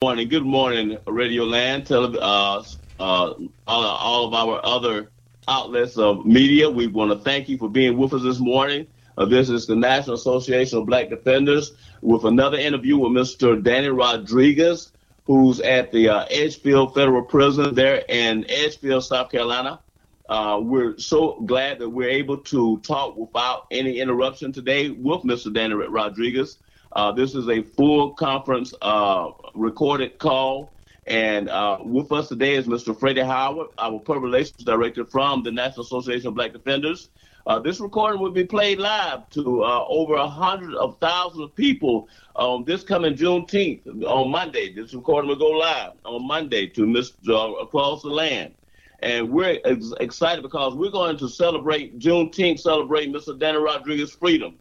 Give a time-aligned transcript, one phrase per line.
[0.00, 0.28] morning.
[0.28, 2.62] Good morning, Radio Land, uh, uh,
[3.00, 5.10] all, all of our other
[5.48, 6.70] outlets of media.
[6.70, 8.86] We want to thank you for being with us this morning.
[9.16, 13.60] Uh, this is the National Association of Black Defenders with another interview with Mr.
[13.60, 14.92] Danny Rodriguez,
[15.24, 19.80] who's at the uh, Edgefield Federal Prison there in Edgefield, South Carolina.
[20.28, 25.52] Uh, we're so glad that we're able to talk without any interruption today with Mr.
[25.52, 26.58] Danny Rodriguez.
[26.92, 30.72] Uh, this is a full conference uh, recorded call.
[31.06, 32.98] And uh, with us today is Mr.
[32.98, 37.08] Freddie Howard, our public relations director from the National Association of Black Defenders.
[37.46, 41.54] Uh, this recording will be played live to uh, over a hundred of thousands of
[41.54, 42.06] people
[42.36, 44.74] um, this coming Juneteenth on Monday.
[44.74, 47.30] This recording will go live on Monday to Mr.
[47.30, 48.54] Uh, across the land.
[49.00, 53.38] And we're ex- excited because we're going to celebrate Juneteenth, celebrate Mr.
[53.38, 54.58] Danny Rodriguez freedom.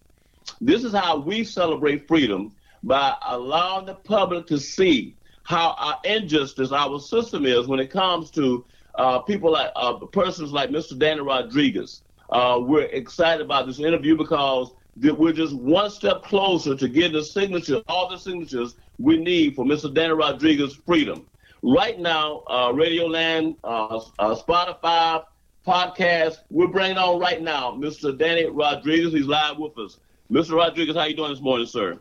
[0.61, 6.71] This is how we celebrate freedom by allowing the public to see how our injustice,
[6.71, 8.65] our system is when it comes to
[8.95, 10.97] uh, people like uh, persons like Mr.
[10.97, 12.01] Danny Rodriguez.
[12.29, 14.71] Uh, we're excited about this interview because
[15.01, 19.63] we're just one step closer to getting the signature, all the signatures we need for
[19.63, 19.93] Mr.
[19.93, 21.25] Danny Rodriguez's freedom.
[21.63, 25.23] Right now, uh, Radio Land, uh, uh, Spotify,
[25.65, 28.17] podcast, we're bringing on right now Mr.
[28.17, 29.13] Danny Rodriguez.
[29.13, 29.99] He's live with us.
[30.31, 30.57] Mr.
[30.57, 31.97] Rodriguez, how you doing this morning, sir?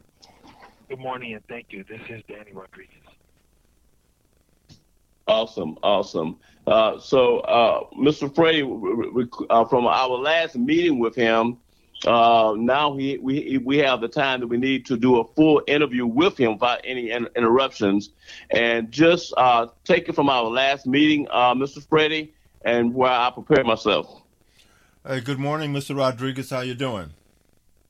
[0.89, 1.85] Good morning, and thank you.
[1.89, 2.93] This is Danny Rodriguez.
[5.29, 6.37] Awesome, awesome.
[6.67, 8.33] Uh, so, uh, Mr.
[8.33, 8.63] Freddie,
[9.51, 11.59] uh, from our last meeting with him,
[12.05, 15.63] uh, now we, we we have the time that we need to do a full
[15.67, 18.11] interview with him without any in- interruptions,
[18.51, 21.85] and just uh, take it from our last meeting, uh, Mr.
[21.89, 24.23] Freddie, and where I prepare myself.
[25.07, 25.97] Hey, good morning, Mr.
[25.97, 26.51] Rodriguez.
[26.51, 27.15] How you doing?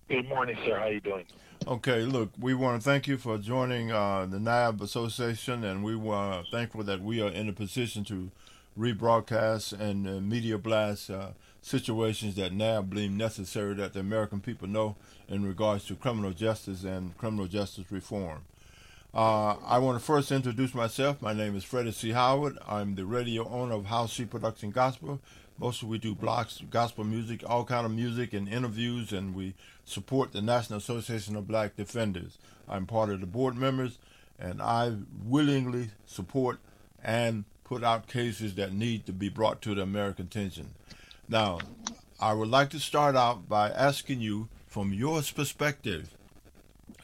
[0.08, 0.78] Good morning, sir.
[0.78, 1.24] How you doing?
[1.66, 5.96] Okay, look, we want to thank you for joining uh, the NAB Association, and we
[6.08, 8.30] are thankful that we are in a position to
[8.78, 14.68] rebroadcast and uh, media blast uh, situations that NAB believe necessary that the American people
[14.68, 14.94] know
[15.28, 18.42] in regards to criminal justice and criminal justice reform.
[19.12, 21.20] Uh, I want to first introduce myself.
[21.20, 22.12] My name is Freddie C.
[22.12, 22.58] Howard.
[22.68, 25.18] I'm the radio owner of House C Production Gospel.
[25.58, 29.54] Mostly we do blocks, gospel music, all kind of music and interviews, and we
[29.86, 32.36] support the National Association of Black Defenders.
[32.68, 33.98] I'm part of the board members,
[34.38, 34.92] and I
[35.24, 36.58] willingly support
[37.02, 40.74] and put out cases that need to be brought to the American attention.
[41.28, 41.60] Now,
[42.20, 46.10] I would like to start out by asking you, from your perspective,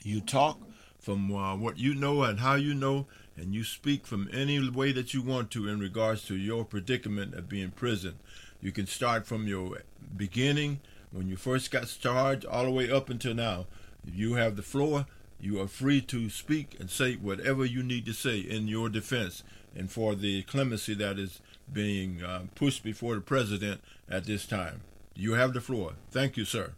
[0.03, 0.61] you talk
[1.01, 4.93] from uh, what you know and how you know, and you speak from any way
[4.93, 8.19] that you want to in regards to your predicament of being prison.
[8.63, 9.79] You can start from your
[10.17, 10.81] beginning
[11.11, 13.67] when you first got started all the way up until now.
[14.05, 15.07] You have the floor.
[15.41, 19.43] You are free to speak and say whatever you need to say in your defense
[19.75, 21.41] and for the clemency that is
[21.73, 24.83] being uh, pushed before the president at this time.
[25.17, 25.95] You have the floor.
[26.13, 26.75] Thank you, sir.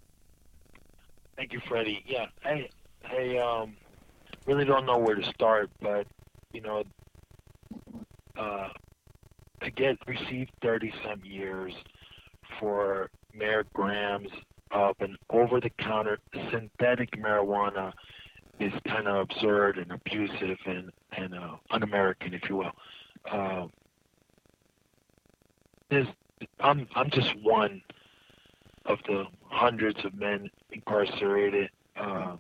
[1.36, 2.02] Thank you, Freddie.
[2.06, 2.68] Yeah, I,
[3.04, 3.76] I um,
[4.46, 6.06] really don't know where to start, but
[6.54, 6.84] you know,
[8.38, 8.68] uh,
[9.64, 11.72] to get received 30 some years
[12.60, 14.28] for mere grams
[14.70, 16.18] of an over-the-counter
[16.50, 17.92] synthetic marijuana
[18.60, 22.72] is kind of absurd and abusive and and uh, un-American, if you will.
[23.30, 23.66] Uh,
[26.60, 27.82] I'm I'm just one
[28.86, 32.36] of the hundreds of men incarcerated uh,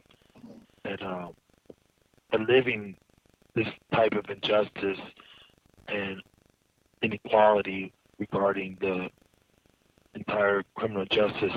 [0.84, 1.28] that uh,
[2.32, 2.96] are living
[3.54, 4.98] this type of injustice
[5.88, 6.20] and
[7.04, 9.10] inequality regarding the
[10.14, 11.52] entire criminal justice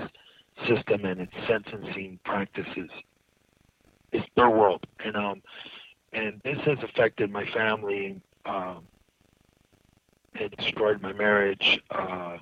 [0.67, 2.89] system and its sentencing practices.
[4.11, 5.41] It's their world, and um,
[6.13, 8.21] and this has affected my family.
[8.45, 8.83] Um,
[10.33, 11.81] it destroyed my marriage.
[11.91, 12.37] Uh,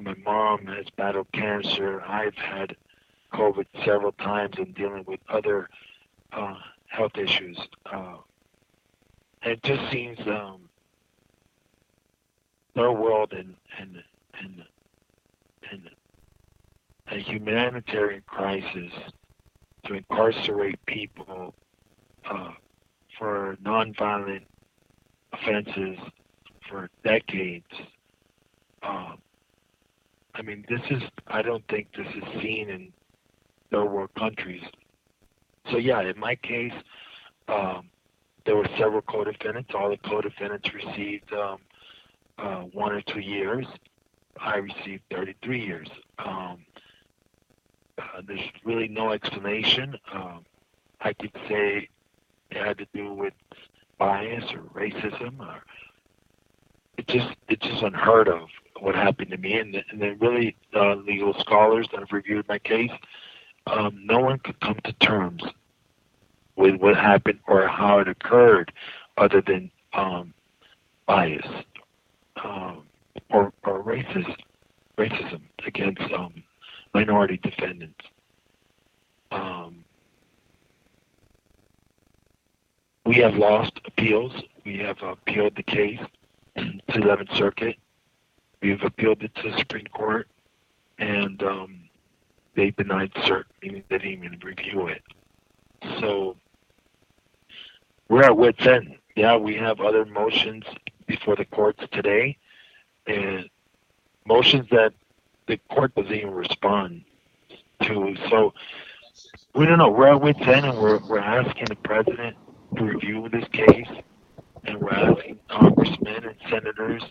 [0.00, 2.02] my mom has battled cancer.
[2.02, 2.76] I've had
[3.32, 5.68] COVID several times and dealing with other
[6.32, 6.56] uh,
[6.88, 7.58] health issues.
[7.86, 8.16] Uh,
[9.42, 10.68] it just seems um,
[12.74, 14.02] their world and and
[14.40, 14.62] and
[15.70, 15.90] and
[17.08, 18.92] a humanitarian crisis
[19.84, 21.54] to incarcerate people
[22.24, 22.50] uh,
[23.18, 24.44] for nonviolent
[25.32, 25.98] offenses
[26.68, 27.66] for decades.
[28.82, 29.18] Um,
[30.34, 32.92] I mean, this is, I don't think this is seen in
[33.70, 34.62] third world countries.
[35.70, 36.72] So, yeah, in my case,
[37.48, 37.90] um,
[38.44, 39.70] there were several co-defendants.
[39.74, 41.58] All the co-defendants received um,
[42.42, 43.66] uh, one or two years.
[44.38, 45.88] I received 33 years.
[46.18, 46.66] Um,
[47.98, 49.96] uh, there's really no explanation.
[50.12, 50.44] Um,
[51.00, 51.88] I could say
[52.50, 53.34] it had to do with
[53.98, 55.62] bias or racism or
[56.98, 58.48] it just it's just unheard of
[58.80, 62.58] what happened to me and, and then really uh, legal scholars that have reviewed my
[62.58, 62.90] case
[63.68, 65.42] um, no one could come to terms
[66.56, 68.72] with what happened or how it occurred
[69.16, 70.34] other than um,
[71.06, 71.46] bias
[72.44, 72.82] um,
[73.30, 74.36] or, or racist,
[74.98, 76.42] racism against um,
[76.94, 78.04] minority defendants.
[79.30, 79.84] Um,
[83.04, 84.32] we have lost appeals.
[84.64, 86.00] We have appealed the case
[86.56, 87.76] to the 11th Circuit.
[88.60, 90.28] We've appealed it to the Supreme Court,
[90.98, 91.80] and um,
[92.54, 95.02] they denied cert, meaning they didn't even review it.
[96.00, 96.36] So
[98.08, 98.96] we're at wit's end.
[99.16, 100.64] Yeah, we have other motions
[101.06, 102.36] before the courts today,
[103.06, 103.48] and
[104.26, 104.92] motions that
[105.46, 107.04] the court doesn't even respond
[107.82, 108.16] to.
[108.30, 108.54] So
[109.54, 109.90] we don't know.
[109.90, 112.36] We're at wit's end, and we're we're asking the president
[112.76, 113.88] to review this case,
[114.64, 117.02] and we're asking congressmen and senators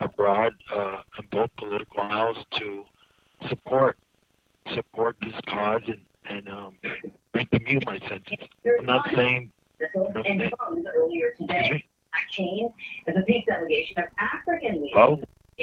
[0.00, 2.84] abroad uh, on both political aisles to
[3.48, 3.98] support
[4.74, 6.74] support this cause and and um,
[7.50, 8.42] commute my sentence.
[8.78, 9.50] I'm not saying.
[10.14, 11.84] Earlier today,
[12.32, 12.72] Chain
[13.06, 14.92] is a big delegation of African leaders.
[14.96, 15.20] Oh,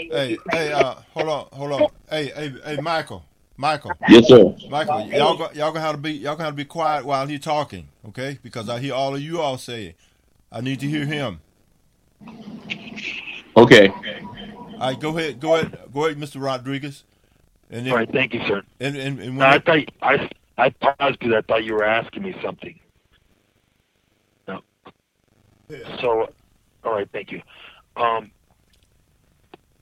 [0.10, 1.92] Hey, hey, uh, hold on, hold on.
[2.10, 3.26] Hey, hey, hey, Michael,
[3.58, 4.56] Michael, Yes, sir.
[4.68, 5.02] Michael.
[5.02, 7.42] Y'all, go, y'all gonna have to be, y'all gonna have to be quiet while he's
[7.42, 8.40] talking, okay?
[8.44, 9.98] Because I hear all of you all say it.
[10.52, 11.42] I need to hear him.
[13.58, 13.94] Okay.
[14.78, 16.42] All right, go ahead, go ahead, go ahead, Mr.
[16.44, 17.06] Rodriguez.
[17.70, 18.12] And then, all right.
[18.12, 18.64] Thank you, sir.
[18.80, 22.24] and, and, and No, I thought I I paused because I thought you were asking
[22.24, 22.80] me something.
[24.48, 24.62] No.
[26.02, 26.30] So,
[26.88, 27.10] all right.
[27.12, 27.42] Thank you.
[27.98, 28.32] Um,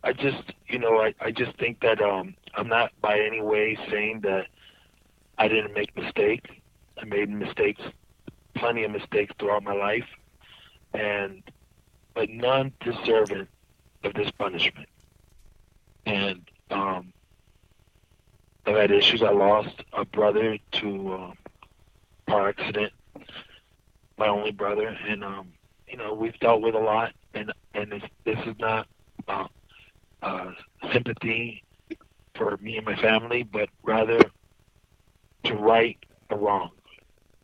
[0.03, 3.77] I just, you know, I, I just think that um, I'm not by any way
[3.89, 4.47] saying that
[5.37, 6.49] I didn't make mistakes.
[7.01, 7.81] I made mistakes,
[8.55, 10.07] plenty of mistakes throughout my life,
[10.93, 11.43] and
[12.15, 13.47] but none deserving
[14.03, 14.87] of this punishment.
[16.05, 17.13] And um,
[18.65, 19.23] I've had issues.
[19.23, 21.33] I lost a brother to uh,
[22.29, 22.93] car accident,
[24.17, 25.54] my only brother, and um,
[25.95, 28.85] you know we've dealt with a lot, and and this, this is not
[29.29, 29.47] uh,
[30.21, 30.51] uh,
[30.91, 31.63] sympathy
[32.33, 34.19] for me and my family, but rather
[35.45, 35.97] to right
[36.29, 36.71] a wrong,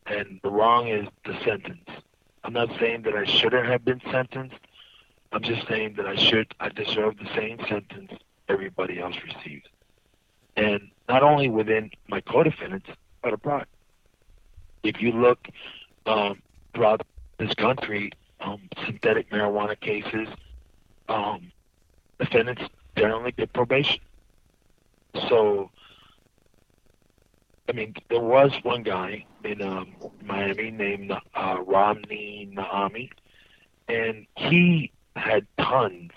[0.05, 1.87] and the wrong is the sentence.
[2.43, 4.59] I'm not saying that I shouldn't have been sentenced.
[5.31, 8.11] I'm just saying that I should, I deserve the same sentence
[8.49, 9.65] everybody else receives
[10.57, 12.89] and not only within my co-defendants,
[13.21, 13.65] but abroad.
[14.83, 15.47] If you look
[16.05, 16.41] um,
[16.73, 17.05] throughout
[17.37, 20.27] this country, um, synthetic marijuana cases,
[21.07, 21.51] um,
[22.19, 22.63] defendants
[22.95, 23.99] generally get probation.
[25.29, 25.69] So,
[27.69, 29.93] I mean, there was one guy in um,
[30.23, 33.09] Miami named uh, Romney Naami,
[33.87, 36.11] and he had tons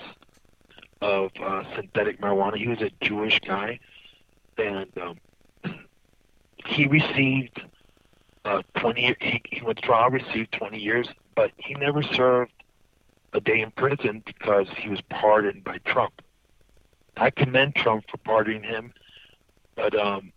[1.00, 2.56] of uh, synthetic marijuana.
[2.56, 3.80] He was a Jewish guy
[4.58, 5.16] and um,
[6.66, 7.62] he received
[8.44, 12.52] uh, 20 he, he went to trial received 20 years but he never served
[13.32, 16.22] a day in prison because he was pardoned by Trump.
[17.16, 18.92] I commend Trump for pardoning him
[19.76, 20.32] but um,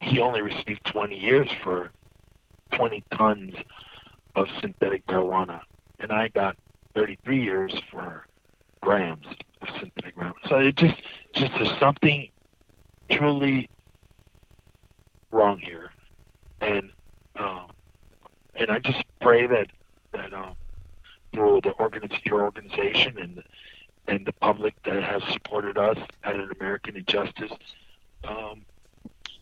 [0.00, 1.90] he only received 20 years for
[2.72, 3.54] 20 tons
[4.34, 5.60] of synthetic marijuana
[5.98, 6.56] and I got
[6.94, 8.26] 33 years for
[8.80, 9.26] grams
[9.60, 10.48] of synthetic marijuana.
[10.48, 11.00] So it just
[11.34, 12.28] just there's something
[13.10, 13.68] truly
[15.30, 15.90] wrong here,
[16.60, 16.90] and
[17.36, 17.71] um,
[18.54, 19.68] and I just pray that
[20.12, 20.54] that um,
[21.32, 23.42] through the organiz- your organization and
[24.08, 27.52] and the public that has supported us at an American Injustice,
[28.24, 28.64] um,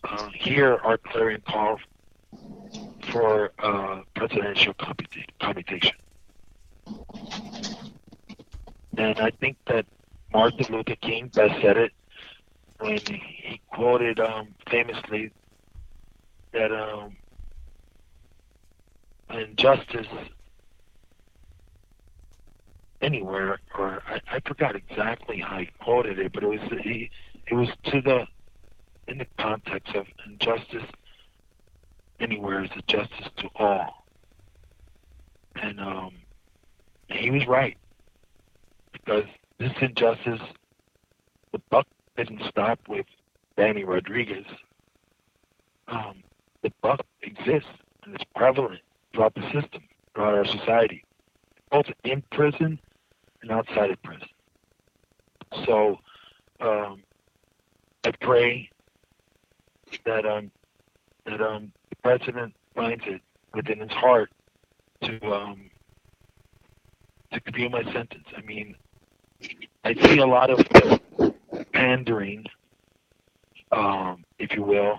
[0.04, 1.78] uh, hear our clarion call
[3.10, 5.96] for uh, presidential commuta- commutation.
[8.96, 9.86] And I think that
[10.32, 11.92] Martin Luther King best said it
[12.78, 15.32] when he quoted um, famously
[16.52, 17.16] that um,
[19.38, 20.06] injustice
[23.02, 27.10] anywhere, or I, I forgot exactly how he quoted it, but it was he,
[27.50, 28.26] it was to the
[29.08, 30.88] in the context of injustice
[32.20, 33.94] anywhere is a justice to all,
[35.56, 36.12] and um,
[37.08, 37.76] he was right
[38.92, 39.24] because
[39.58, 40.40] this injustice,
[41.52, 43.06] the buck didn't stop with
[43.56, 44.46] Danny Rodriguez.
[45.88, 46.22] Um,
[46.62, 47.68] the buck exists
[48.04, 48.80] and it's prevalent
[49.12, 49.82] throughout the system,
[50.14, 51.04] throughout our society,
[51.70, 52.78] both in prison
[53.42, 54.28] and outside of prison.
[55.66, 55.98] So
[56.60, 57.02] um,
[58.04, 58.70] I pray
[60.04, 60.50] that um,
[61.26, 63.20] that um, the president finds it
[63.54, 64.30] within his heart
[65.02, 65.70] to um,
[67.32, 68.26] to commute my sentence.
[68.36, 68.76] I mean,
[69.84, 70.64] I see a lot of
[71.72, 72.44] pandering,
[73.72, 74.98] um, if you will,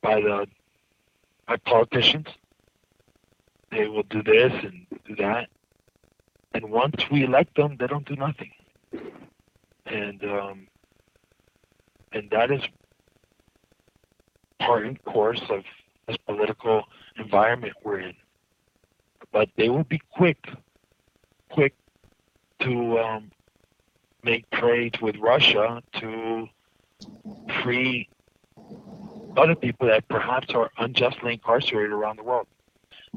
[0.00, 0.46] by the
[1.46, 2.26] by politicians.
[3.70, 5.48] They will do this and do that,
[6.54, 8.50] and once we elect them, they don't do nothing.
[9.86, 10.68] And um,
[12.12, 12.62] and that is
[14.58, 15.64] part and course of
[16.06, 16.84] this political
[17.16, 18.14] environment we're in.
[19.32, 20.48] But they will be quick,
[21.50, 21.74] quick
[22.60, 23.30] to um,
[24.22, 26.48] make trades with Russia to
[27.62, 28.08] free
[29.36, 32.46] other people that perhaps are unjustly incarcerated around the world.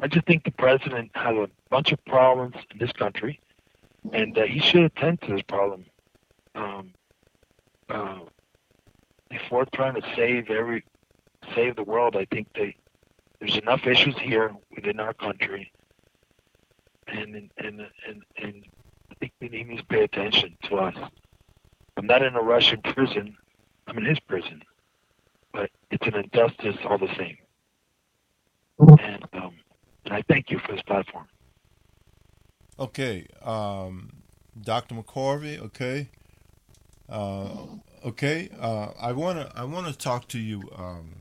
[0.01, 3.39] I just think the president has a bunch of problems in this country,
[4.11, 5.85] and uh, he should attend to this problem
[6.55, 6.91] um,
[7.87, 8.19] uh,
[9.29, 10.83] before trying to save every
[11.53, 12.15] save the world.
[12.15, 12.75] I think they
[13.39, 15.71] there's enough issues here within our country,
[17.07, 18.65] and and and and, and
[19.11, 20.95] I think we need to pay attention to us.
[21.95, 23.37] I'm not in a Russian prison.
[23.85, 24.63] I'm in his prison,
[25.53, 27.37] but it's an injustice all the same.
[28.79, 29.60] And um,
[30.11, 31.25] and I thank you for this platform.
[32.79, 34.09] Okay, um,
[34.61, 34.95] Dr.
[34.95, 35.59] McCorvey.
[35.59, 36.09] Okay,
[37.09, 37.49] uh,
[38.05, 38.49] okay.
[38.59, 41.11] Uh, I wanna I wanna talk to you, um,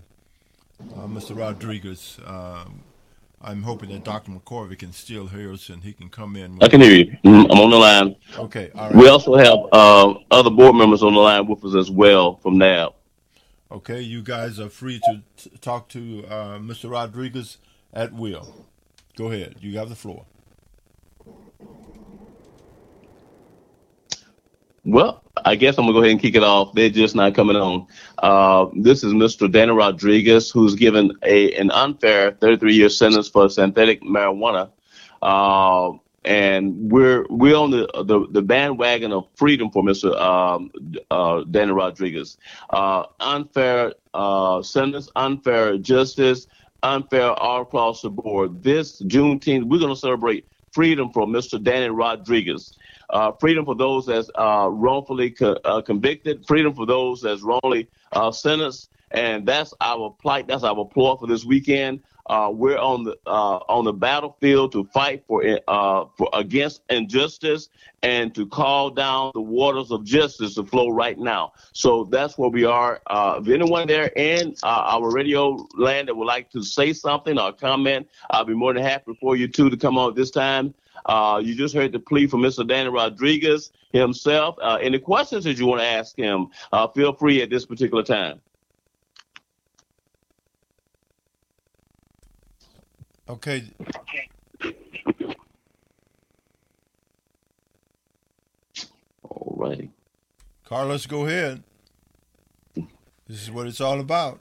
[0.97, 1.39] uh, Mr.
[1.39, 2.19] Rodriguez.
[2.27, 2.83] Um,
[3.43, 4.33] I'm hoping that Dr.
[4.33, 6.59] McCorvey can still hear us and he can come in.
[6.63, 7.17] I can hear you.
[7.25, 8.17] Mhm, I'm on the line.
[8.37, 8.97] Okay, all right.
[8.97, 12.59] We also have uh, other board members on the line with us as well from
[12.59, 12.93] NAB.
[13.71, 16.91] Okay, you guys are free to t- talk to uh, Mr.
[16.91, 17.59] Rodriguez
[17.93, 18.67] at will.
[19.17, 19.57] Go ahead.
[19.61, 20.27] You have the floor.
[24.85, 26.73] Well, I guess I'm gonna go ahead and kick it off.
[26.75, 27.87] They're just not coming on.
[28.19, 29.51] Uh, this is Mr.
[29.51, 34.71] Danny Rodriguez, who's given a an unfair 33 year sentence for synthetic marijuana.
[35.21, 35.93] Uh,
[36.25, 40.19] and we're we're on the, the the bandwagon of freedom for Mr.
[40.21, 40.71] Um,
[41.11, 42.39] uh, Danny Rodriguez.
[42.71, 46.47] Uh, unfair uh, sentence, unfair justice,
[46.83, 48.63] unfair all across the board.
[48.63, 51.63] This Juneteenth, we're going to celebrate freedom for Mr.
[51.63, 52.77] Danny Rodriguez.
[53.11, 57.89] Uh, freedom for those that's uh, wrongfully co- uh, convicted, freedom for those that's wrongly
[58.13, 60.47] uh, sentenced, and that's our plight.
[60.47, 62.03] That's our ploy for this weekend.
[62.27, 67.69] Uh, we're on the uh, on the battlefield to fight for uh, for against injustice
[68.03, 71.53] and to call down the waters of justice to flow right now.
[71.73, 73.01] So that's where we are.
[73.07, 77.39] Uh, if anyone there in uh, our radio land that would like to say something
[77.39, 80.75] or comment, I'll be more than happy for you two to come on this time.
[81.07, 82.67] Uh, you just heard the plea from Mr.
[82.67, 84.57] Danny Rodriguez himself.
[84.63, 86.49] Any questions that you want to ask him,
[86.95, 88.41] feel free at this particular time.
[93.31, 93.63] Okay,
[99.23, 99.91] All righty.
[100.65, 101.63] Carlos, go ahead.
[102.75, 104.41] This is what it's all about.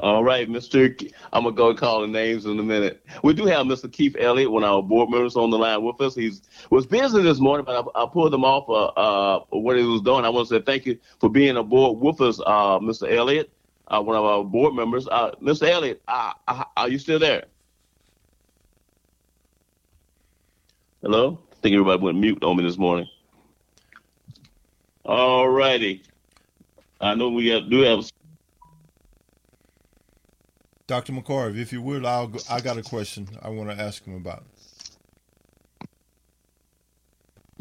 [0.00, 0.94] All right, Mr.
[0.94, 3.02] Ke- I'm gonna go call the names in a minute.
[3.24, 3.90] We do have Mr.
[3.90, 6.14] Keith Elliott, one of our board members, on the line with us.
[6.14, 9.82] He's was busy this morning, but I, I pulled him off uh, uh, what he
[9.82, 10.26] was doing.
[10.26, 13.10] I want to say thank you for being aboard with us, uh, Mr.
[13.10, 13.50] Elliott,
[13.88, 15.08] uh, one of our board members.
[15.08, 15.66] Uh, Mr.
[15.66, 16.34] Elliott, uh,
[16.76, 17.46] are you still there?
[21.02, 21.38] Hello?
[21.52, 23.08] I think everybody went mute on me this morning.
[25.04, 26.02] All righty.
[27.00, 28.10] I know we have, do have
[30.88, 31.12] Dr.
[31.12, 34.16] McCorvey, if you will, I'll go, I got a question I want to ask him
[34.16, 34.44] about.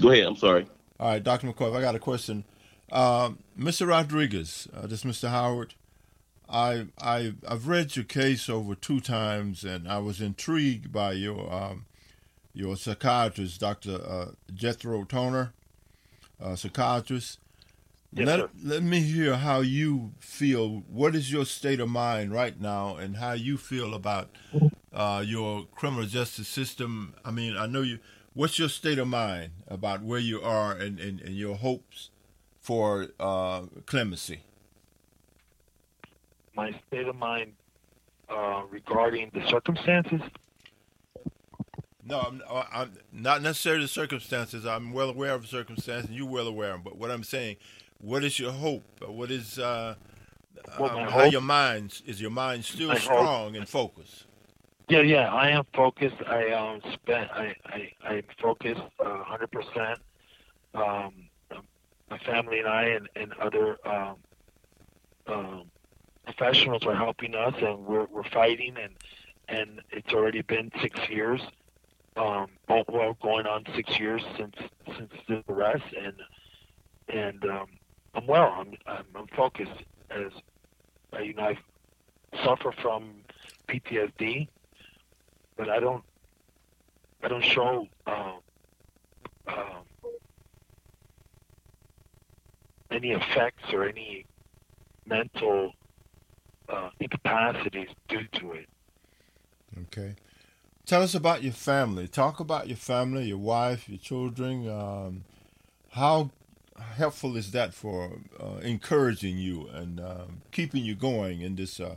[0.02, 0.26] Go ahead.
[0.26, 0.66] I'm sorry.
[1.00, 1.48] All right, Dr.
[1.48, 2.44] McCorvey, I got a question.
[2.92, 3.88] Um, Mr.
[3.88, 5.30] Rodriguez, uh, this is Mr.
[5.30, 5.76] Howard.
[6.50, 11.54] I I I've read your case over two times, and I was intrigued by your
[11.54, 11.87] um,
[12.58, 14.02] your psychiatrist, Dr.
[14.04, 15.54] Uh, Jethro Toner,
[16.42, 17.40] uh, psychiatrist.
[18.12, 18.50] Yes, let, sir.
[18.64, 20.84] let me hear how you feel.
[20.90, 24.30] What is your state of mind right now, and how you feel about
[24.92, 27.14] uh, your criminal justice system?
[27.24, 28.00] I mean, I know you.
[28.34, 32.12] What's your state of mind about where you are and, and, and your hopes
[32.62, 34.42] for uh, clemency?
[36.56, 37.54] My state of mind
[38.30, 40.22] uh, regarding the circumstances.
[42.08, 44.66] No, I'm, I'm not necessarily the circumstances.
[44.66, 46.10] I'm well aware of the circumstances.
[46.12, 46.84] You're well aware of them.
[46.84, 47.58] But what I'm saying,
[48.00, 48.84] what is your hope?
[49.06, 49.96] What is uh,
[50.80, 54.24] Well, um, how your mind is your mind still My hope- strong and focused?
[54.90, 56.16] Yeah, yeah, I am focused.
[56.26, 60.00] I um spent I I I'm focused uh, hundred percent.
[60.74, 61.14] Um,
[62.10, 64.16] my family and I and and other um,
[65.28, 65.64] um,
[66.24, 68.94] professionals are helping us, and we're we're fighting, and
[69.50, 71.42] and it's already been six years.
[72.18, 74.56] Um, well, going on six years since
[74.98, 76.16] since the arrest, and
[77.08, 77.68] and um,
[78.14, 78.54] I'm well.
[78.58, 80.32] I'm, I'm I'm focused as
[81.16, 81.58] uh, you know I
[82.44, 83.24] suffer from
[83.70, 84.48] PTSD,
[85.58, 86.04] but I don't
[87.24, 88.38] I don't show uh,
[89.48, 89.82] uh,
[92.92, 94.26] any effects or any
[95.06, 95.72] mental
[96.70, 98.68] uh, incapacities due to it.
[99.84, 100.16] Okay.
[100.88, 102.08] Tell us about your family.
[102.08, 104.70] Talk about your family, your wife, your children.
[104.70, 105.26] Um,
[105.92, 106.30] how
[106.96, 111.96] helpful is that for uh, encouraging you and um, keeping you going in this uh,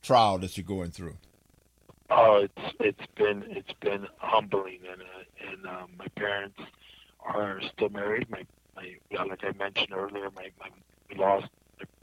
[0.00, 1.18] trial that you're going through?
[2.08, 6.58] Oh, it's it's been it's been humbling, and uh, and um, my parents
[7.20, 8.30] are still married.
[8.30, 8.96] My my
[9.26, 10.70] like I mentioned earlier, my, my
[11.10, 11.48] we lost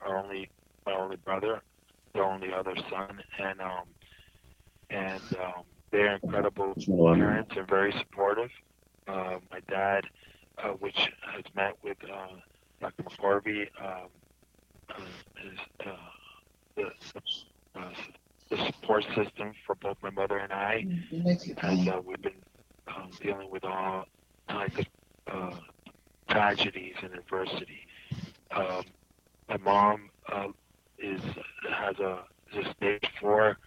[0.04, 0.48] our only
[0.86, 1.64] my only brother,
[2.14, 3.88] the only other son, and um
[4.92, 6.74] and um, they're incredible
[7.20, 8.50] parents and very supportive.
[9.08, 10.02] Uh, my dad,
[10.64, 10.98] uh, which
[11.34, 12.28] has met with uh,
[12.82, 13.04] Dr.
[13.04, 14.10] McCorvey, um,
[14.90, 15.02] uh,
[15.52, 15.92] is uh,
[16.76, 16.86] the,
[17.80, 17.92] uh,
[18.52, 20.86] the support system for both my mother and I,
[21.62, 22.42] as uh, we've been
[22.88, 24.06] um, dealing with all
[24.50, 24.86] kinds of
[25.32, 25.60] uh,
[26.30, 27.80] tragedies and adversity.
[28.56, 28.84] Um,
[29.50, 30.48] my mom uh,
[31.00, 31.22] is
[31.70, 33.58] has a, is a stage four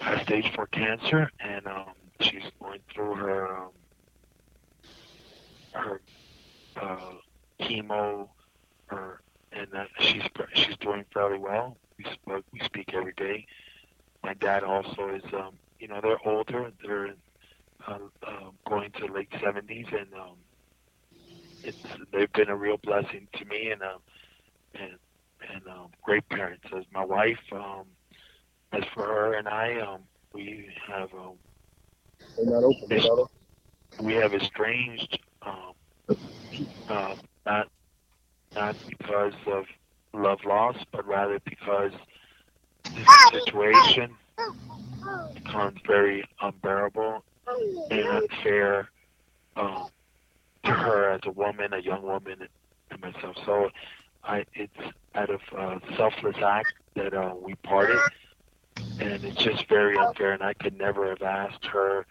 [0.00, 3.72] has stage four cancer, and um, she's going through her um,
[5.74, 6.02] her
[6.80, 7.14] uh,
[7.62, 8.28] chemo,
[8.88, 9.20] her
[9.52, 10.22] and uh, she's
[10.54, 11.78] she's doing fairly well.
[11.98, 13.46] We speak, we speak every day.
[14.22, 16.70] My dad also is, um, you know, they're older.
[16.84, 17.14] They're
[17.86, 20.36] uh, uh, going to late seventies, and um,
[21.62, 21.78] it's
[22.12, 24.00] they've been a real blessing to me, and um,
[24.74, 24.92] and
[25.52, 26.64] and um, great parents.
[26.76, 27.84] As my wife, um,
[28.72, 31.38] as for her and I, um, we have um,
[34.02, 35.72] we have estranged, um,
[36.88, 37.14] uh,
[37.46, 37.68] not
[38.54, 39.64] not because of
[40.14, 41.92] love lost, but rather because
[42.94, 44.10] this situation
[45.34, 47.24] becomes very unbearable
[47.90, 48.88] and unfair
[49.56, 49.88] um,
[50.64, 52.36] to her as a woman, a young woman,
[52.90, 53.36] and myself.
[53.44, 53.70] So,
[54.24, 54.72] I it's
[55.14, 57.98] out of uh, selfless act that uh, we parted,
[59.00, 60.32] and it's just very unfair.
[60.32, 62.06] And I could never have asked her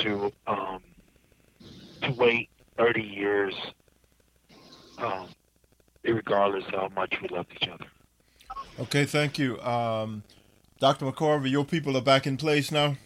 [0.00, 0.82] to um,
[2.02, 3.54] to wait 30 years,
[4.98, 5.28] um,
[6.04, 7.86] regardless of how much we loved each other.
[8.80, 9.60] Okay, thank you.
[9.62, 10.22] Um,
[10.80, 11.06] Dr.
[11.06, 12.96] McCorvey, your people are back in place now?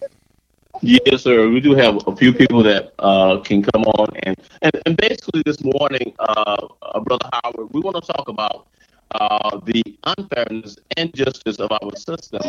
[0.80, 1.48] Yes, sir.
[1.48, 4.08] We do have a few people that uh, can come on.
[4.22, 8.68] And, and, and basically, this morning, uh, uh, Brother Howard, we want to talk about
[9.12, 12.42] uh, the unfairness and justice of our system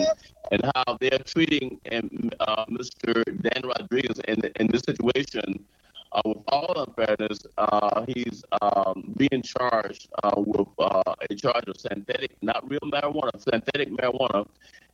[0.52, 3.24] and how they're treating uh, Mr.
[3.41, 5.65] Dan Rodriguez in, in this situation
[6.12, 11.78] uh, with all unfairness, uh, he's um, being charged uh, with uh, a charge of
[11.78, 14.48] synthetic, not real marijuana, synthetic marijuana,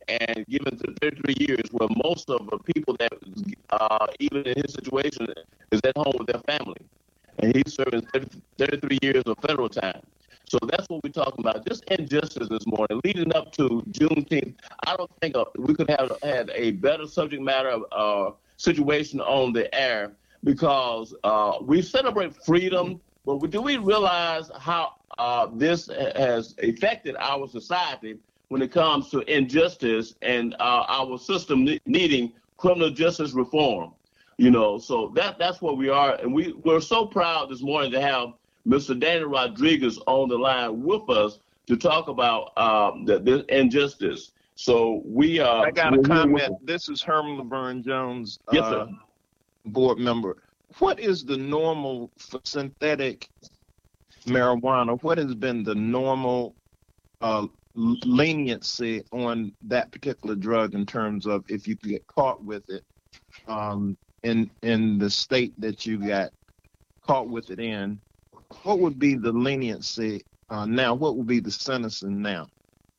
[0.08, 3.12] and given to 33 years, where most of the people that,
[4.20, 5.26] even in his situation,
[5.72, 6.80] is at home with their family.
[7.38, 10.00] And he's serving 30, 33 years of federal time.
[10.48, 11.66] So that's what we're talking about.
[11.66, 14.54] Just injustice this morning, leading up to Juneteenth.
[14.86, 19.52] I don't think uh, we could have had a better subject matter uh, situation on
[19.52, 20.12] the air
[20.44, 27.48] because uh, we celebrate freedom, but do we realize how uh, this has affected our
[27.48, 28.16] society
[28.48, 33.92] when it comes to injustice and uh, our system needing criminal justice reform?
[34.38, 37.90] You know, so that that's where we are, and we we're so proud this morning
[37.92, 38.34] to have
[38.66, 38.98] Mr.
[38.98, 44.32] Daniel Rodriguez on the line with us to talk about um, the, this injustice.
[44.54, 46.54] So we uh, I got a comment.
[46.64, 48.38] This is Herman Laverne Jones.
[48.52, 48.80] Yes, sir.
[48.80, 48.86] Uh,
[49.66, 50.42] board member.
[50.78, 53.28] What is the normal for synthetic
[54.26, 55.00] marijuana?
[55.02, 56.56] What has been the normal
[57.20, 62.82] uh, leniency on that particular drug in terms of if you get caught with it
[63.46, 66.30] um, in in the state that you got
[67.02, 68.00] caught with it in?
[68.62, 70.94] What would be the leniency uh, now?
[70.94, 72.48] What would be the sentencing now?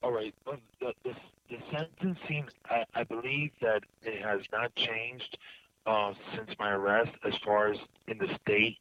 [0.03, 0.33] All right.
[0.45, 1.15] Well, the, the,
[1.49, 5.37] the sentencing, I, I believe that it has not changed
[5.85, 8.77] uh, since my arrest as far as in the state.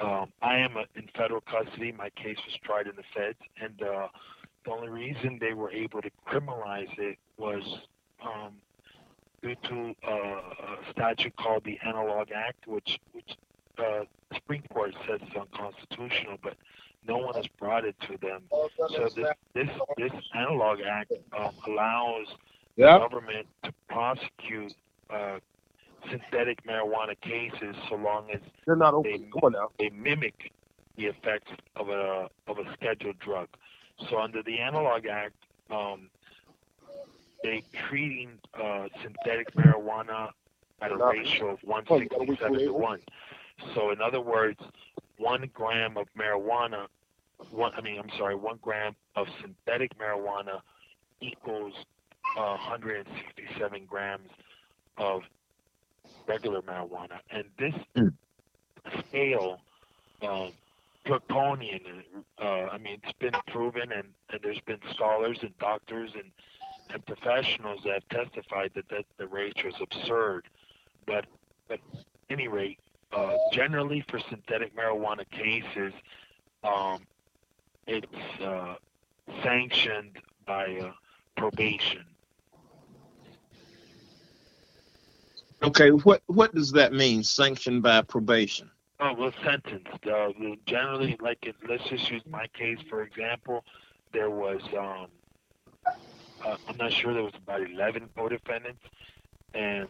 [0.00, 1.92] Um, I am a, in federal custody.
[1.92, 4.08] My case was tried in the feds, and uh,
[4.64, 7.62] the only reason they were able to criminalize it was
[8.24, 8.54] um,
[9.42, 13.36] due to uh, a statute called the Analog Act, which which
[13.78, 16.54] uh, the Supreme Court says is unconstitutional, but
[17.06, 18.42] no one has brought it to them.
[18.50, 22.26] So this this, this Analog Act um, allows
[22.76, 23.00] yep.
[23.00, 24.74] the government to prosecute
[25.10, 25.38] uh,
[26.10, 29.30] synthetic marijuana cases so long as They're not They- open.
[29.32, 29.68] Come on now.
[29.78, 30.52] they mimic
[30.96, 33.48] the effects of a of a scheduled drug.
[34.08, 35.34] So under the Analog Act,
[35.70, 36.08] um,
[37.42, 40.30] they treating uh, synthetic marijuana
[40.80, 43.00] at a ratio of Oh, gotta wait 167 to 1.
[43.74, 44.60] So in other words,
[45.16, 46.86] one gram of marijuana,
[47.50, 50.60] one I mean I'm sorry, one gram of synthetic marijuana
[51.20, 51.74] equals
[52.36, 54.28] uh, 167 grams
[54.96, 55.22] of
[56.26, 58.14] regular marijuana, and this Mm.
[59.08, 59.60] scale
[60.22, 60.52] um,
[61.04, 61.80] draconian.
[62.40, 66.30] Uh, I mean, it's been proven, and, and there's been scholars and doctors and,
[66.90, 70.46] and professionals that have testified that, that the ratio is absurd.
[71.06, 71.26] But
[71.70, 71.80] at
[72.30, 72.78] any rate,
[73.12, 75.92] uh, generally for synthetic marijuana cases,
[76.64, 77.00] um,
[77.86, 78.06] it's
[78.42, 78.74] uh,
[79.42, 80.92] sanctioned by uh,
[81.36, 82.04] probation.
[85.62, 87.24] Okay, what what does that mean?
[87.24, 88.70] Sanctioned by probation.
[89.00, 90.06] Oh, well, sentenced.
[90.06, 90.30] Uh,
[90.66, 93.64] generally, like, it, let's just use my case for example.
[94.12, 95.06] There was, um,
[96.44, 98.80] uh, I'm not sure, there was about 11 co-defendants,
[99.54, 99.86] and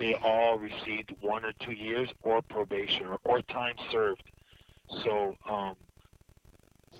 [0.00, 4.24] they all received one or two years or probation or, or time served.
[5.04, 5.76] So, um,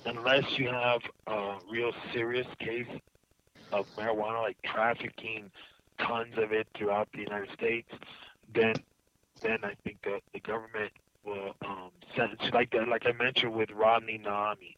[0.04, 2.86] unless you have a real serious case
[3.72, 5.50] of marijuana, like trafficking
[5.98, 7.88] tons of it throughout the United States,
[8.54, 8.74] then
[9.40, 10.92] then I think that the government
[11.24, 12.74] will um, sentence like.
[12.74, 14.76] Like I mentioned with Rodney Naami,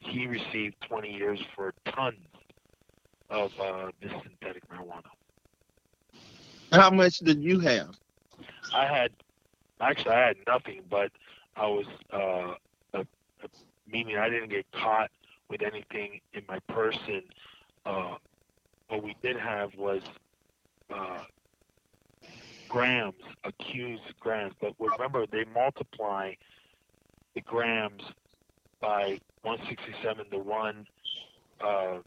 [0.00, 2.16] he received 20 years for tons
[3.28, 5.04] of uh, this synthetic marijuana.
[6.72, 7.90] How much did you have?
[8.74, 9.10] I had
[9.80, 11.10] actually I had nothing, but
[11.56, 12.54] I was uh,
[12.96, 13.04] uh,
[13.44, 13.48] uh,
[13.86, 15.10] meaning I didn't get caught
[15.48, 17.22] with anything in my person.
[17.84, 18.16] Uh,
[18.88, 20.02] what we did have was
[20.94, 21.22] uh,
[22.68, 24.54] grams, accused grams.
[24.60, 26.32] But remember, they multiply
[27.34, 28.02] the grams
[28.80, 30.86] by 167 to one.
[31.60, 31.98] Uh,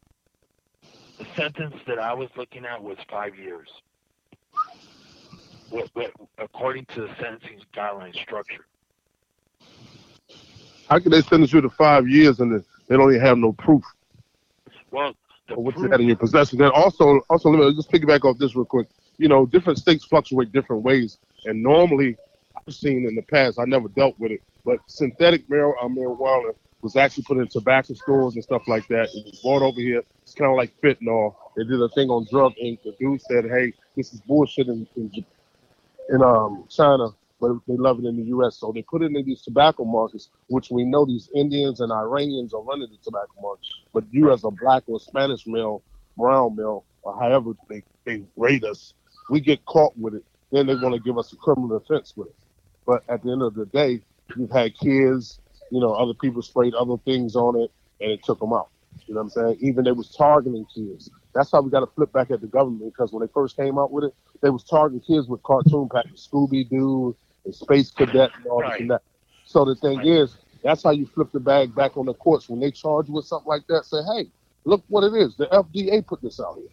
[1.19, 3.69] the sentence that I was looking at was five years.
[5.73, 8.67] What, what, according to the sentencing guideline structure.
[10.87, 13.83] How can they sentence you to five years and they don't even have no proof
[14.91, 15.13] Well,
[15.47, 16.59] the of what you proof, had in your possession?
[16.59, 18.87] Then also, also let me just piggyback off this real quick.
[19.17, 22.17] You know, different states fluctuate different ways, and normally
[22.55, 26.51] I've seen in the past, I never dealt with it, but synthetic uh, marijuana
[26.83, 29.09] was actually put in tobacco stores and stuff like that.
[29.13, 30.03] It was brought over here.
[30.21, 31.33] It's kind of like fentanyl.
[31.57, 32.79] They did a thing on Drug Inc.
[32.83, 35.25] The dude said, "Hey, this is bullshit in in, J-
[36.09, 39.25] in um China, but they love it in the U.S." So they put it in
[39.25, 43.65] these tobacco markets, which we know these Indians and Iranians are running the tobacco market.
[43.93, 45.83] But you, as a black or Spanish male,
[46.17, 48.93] brown male, or however they they rate us,
[49.29, 50.23] we get caught with it.
[50.51, 52.35] Then they're going to give us a criminal offense with it.
[52.85, 54.01] But at the end of the day,
[54.37, 55.39] you've had kids,
[55.71, 58.69] you know, other people sprayed other things on it, and it took them out.
[59.07, 59.57] You know what I'm saying?
[59.61, 61.09] Even they was targeting kids.
[61.33, 63.77] That's how we got to flip back at the government because when they first came
[63.79, 67.15] out with it, they was targeting kids with cartoon packages, Scooby Doo
[67.45, 69.01] and Space Cadet and all this and that.
[69.45, 70.07] So the thing Right.
[70.07, 73.15] is, that's how you flip the bag back on the courts when they charge you
[73.15, 73.85] with something like that.
[73.85, 74.31] Say, hey,
[74.65, 75.35] look what it is.
[75.37, 76.67] The FDA put this out here.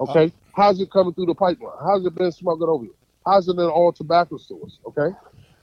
[0.00, 0.12] Uh-huh.
[0.12, 1.76] Okay, how's it coming through the pipeline?
[1.84, 2.94] How's it been smuggled over here?
[3.26, 4.78] How's it in all tobacco stores?
[4.86, 5.14] Okay,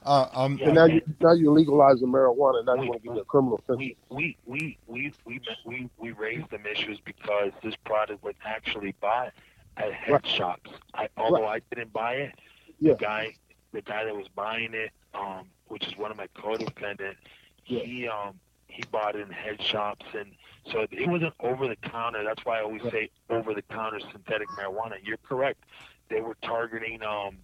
[0.05, 0.65] Uh, um, Yeah.
[0.67, 3.21] and now you now you're legalizing marijuana, and now you We- want to give you
[3.21, 3.77] a criminal offense.
[3.77, 8.93] we we we we we we we raised them issues because this product was actually
[9.01, 9.33] bought
[9.77, 10.25] at head Right.
[10.27, 10.71] shops.
[10.93, 12.35] I although I didn't buy it,
[12.79, 12.93] Yeah.
[12.93, 13.33] the guy
[13.71, 17.19] the guy that was buying it, um, which is one of my co-defendants,
[17.65, 17.81] Yeah.
[17.81, 20.31] he um he bought it in head shops and
[20.71, 22.23] so it wasn't over the counter.
[22.23, 22.91] That's why I always Yeah.
[22.91, 24.95] say over the counter synthetic marijuana.
[25.03, 25.63] You're correct.
[26.09, 27.37] They were targeting um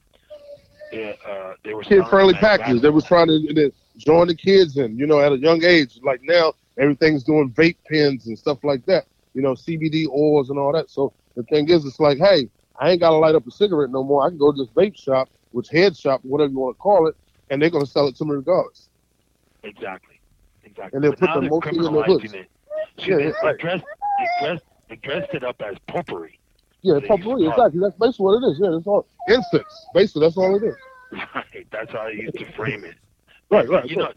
[0.91, 2.81] yeah, uh, they were kid friendly packages.
[2.81, 5.99] They was trying to, to join the kids in, you know, at a young age.
[6.03, 9.05] Like now, everything's doing vape pens and stuff like that.
[9.33, 10.89] You know, CBD oils and all that.
[10.89, 13.89] So the thing is, it's like, hey, I ain't got to light up a cigarette
[13.89, 14.25] no more.
[14.25, 17.07] I can go to this vape shop, which head shop, whatever you want to call
[17.07, 17.15] it,
[17.49, 18.89] and they're gonna sell it to me regardless.
[19.63, 20.19] Exactly.
[20.63, 20.95] Exactly.
[20.97, 22.31] And they'll But put the they're in the hoods.
[22.31, 22.45] See,
[23.09, 23.57] Yeah, they, right.
[23.57, 23.83] dressed,
[24.19, 26.39] they dressed, they dressed it up as potpourri.
[26.85, 27.81] Yeah, use- exactly.
[27.81, 28.59] That's basically what it is.
[28.59, 29.87] Yeah, that's all incense.
[29.93, 30.75] Basically, that's all it is.
[31.11, 31.67] Right.
[31.71, 32.95] That's how they used to frame it.
[33.51, 33.87] Right, right.
[33.87, 34.11] You know,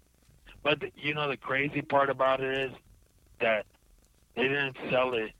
[0.62, 2.72] but the, you know the crazy part about it is
[3.40, 3.66] that
[4.34, 5.32] they didn't sell it.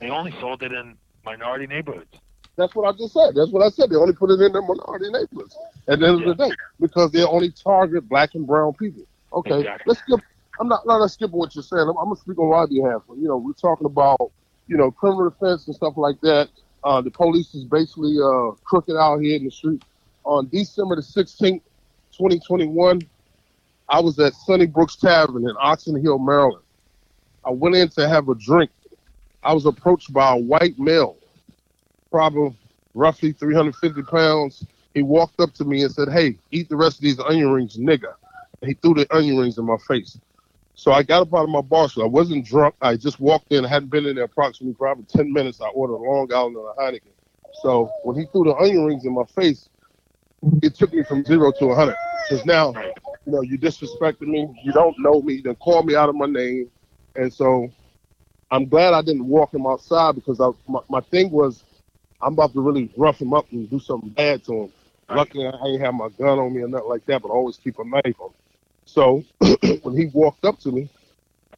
[0.00, 2.08] They only sold it in minority neighborhoods.
[2.56, 3.34] That's what I just said.
[3.34, 3.90] That's what I said.
[3.90, 5.54] They only put it in their minority neighborhoods
[5.86, 9.04] at the end of the day because they only target black and brown people.
[9.34, 9.84] Okay, Exactly.
[9.86, 10.20] let's skip.
[10.58, 10.86] I'm not.
[10.86, 11.82] No, let's skip what you're saying.
[11.82, 13.02] I'm, I'm gonna speak on my behalf.
[13.10, 14.32] You know, we're talking about
[14.66, 16.48] you know criminal defense and stuff like that.
[16.84, 19.82] Uh, the police is basically uh, crooked out here in the street.
[20.24, 21.62] On December the 16th,
[22.12, 23.00] 2021,
[23.88, 26.64] I was at Sunnybrooks Tavern in Oxon Hill, Maryland.
[27.44, 28.70] I went in to have a drink.
[29.42, 31.16] I was approached by a white male,
[32.10, 32.56] probably
[32.94, 34.64] roughly 350 pounds.
[34.94, 37.76] He walked up to me and said, Hey, eat the rest of these onion rings,
[37.76, 38.14] nigga.
[38.60, 40.18] And he threw the onion rings in my face.
[40.74, 42.04] So I got up out of my bar stool.
[42.04, 42.74] I wasn't drunk.
[42.80, 43.64] I just walked in.
[43.64, 45.60] I hadn't been in there approximately probably 10 minutes.
[45.60, 47.12] I ordered a Long Island and a Heineken.
[47.62, 49.68] So when he threw the onion rings in my face,
[50.62, 51.94] it took me from zero to 100.
[52.28, 52.72] Because now,
[53.26, 54.48] you know, you disrespected me.
[54.64, 55.34] You don't know me.
[55.34, 56.70] You done called me out of my name.
[57.16, 57.68] And so
[58.50, 61.62] I'm glad I didn't walk him outside because I, my, my thing was
[62.20, 64.72] I'm about to really rough him up and do something bad to him.
[65.10, 67.56] Luckily, I ain't have my gun on me or nothing like that, but I always
[67.58, 68.36] keep a knife on me.
[68.84, 69.22] So
[69.82, 70.88] when he walked up to me,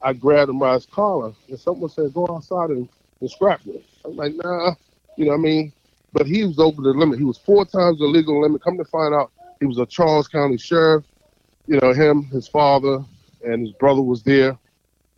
[0.02, 2.88] I grabbed him by his collar, and someone said, "Go outside and,
[3.20, 4.74] and scrap me." I'm like, "Nah,"
[5.16, 5.72] you know what I mean?
[6.12, 7.18] But he was over the limit.
[7.18, 8.62] He was four times the legal limit.
[8.62, 11.04] Come to find out, he was a Charles County sheriff.
[11.66, 13.02] You know, him, his father,
[13.44, 14.58] and his brother was there.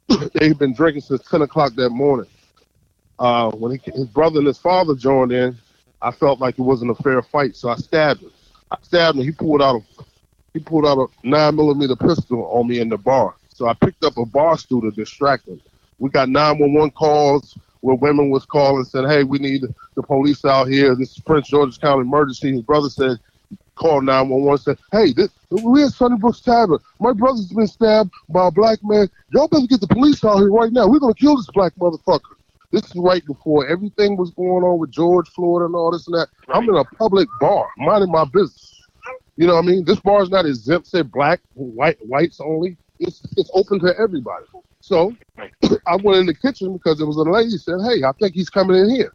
[0.35, 2.31] They'd been drinking since ten o'clock that morning.
[3.19, 5.57] Uh, when he, his brother and his father joined in,
[6.01, 8.31] I felt like it wasn't a fair fight, so I stabbed him.
[8.71, 9.25] I stabbed him.
[9.25, 10.05] He pulled out a
[10.57, 13.35] he pulled out a nine millimeter pistol on me in the bar.
[13.55, 15.61] So I picked up a bar stool to distract him.
[15.99, 19.63] We got 911 calls where women was calling and said, "Hey, we need
[19.95, 20.95] the police out here.
[20.95, 23.19] This is Prince George's County emergency." His brother said,
[23.75, 26.79] "Call 911." Said, "Hey, this, we at Sunnybrooks Tavern.
[27.01, 29.11] My brother's been stabbed by a black man.
[29.33, 30.89] Y'all better get the police out here right now.
[30.89, 32.35] We're gonna kill this black motherfucker."
[32.73, 36.15] This is right before everything was going on with George Floyd and all this and
[36.15, 36.29] that.
[36.49, 38.66] I'm in a public bar, minding my business.
[39.37, 39.85] You know what I mean?
[39.85, 42.79] This bar is not exempt, say black, white, whites only.
[42.99, 44.47] It's it's open to everybody.
[44.81, 45.15] So
[45.87, 48.49] I went in the kitchen because there was a lady said, "Hey, I think he's
[48.49, 49.13] coming in here."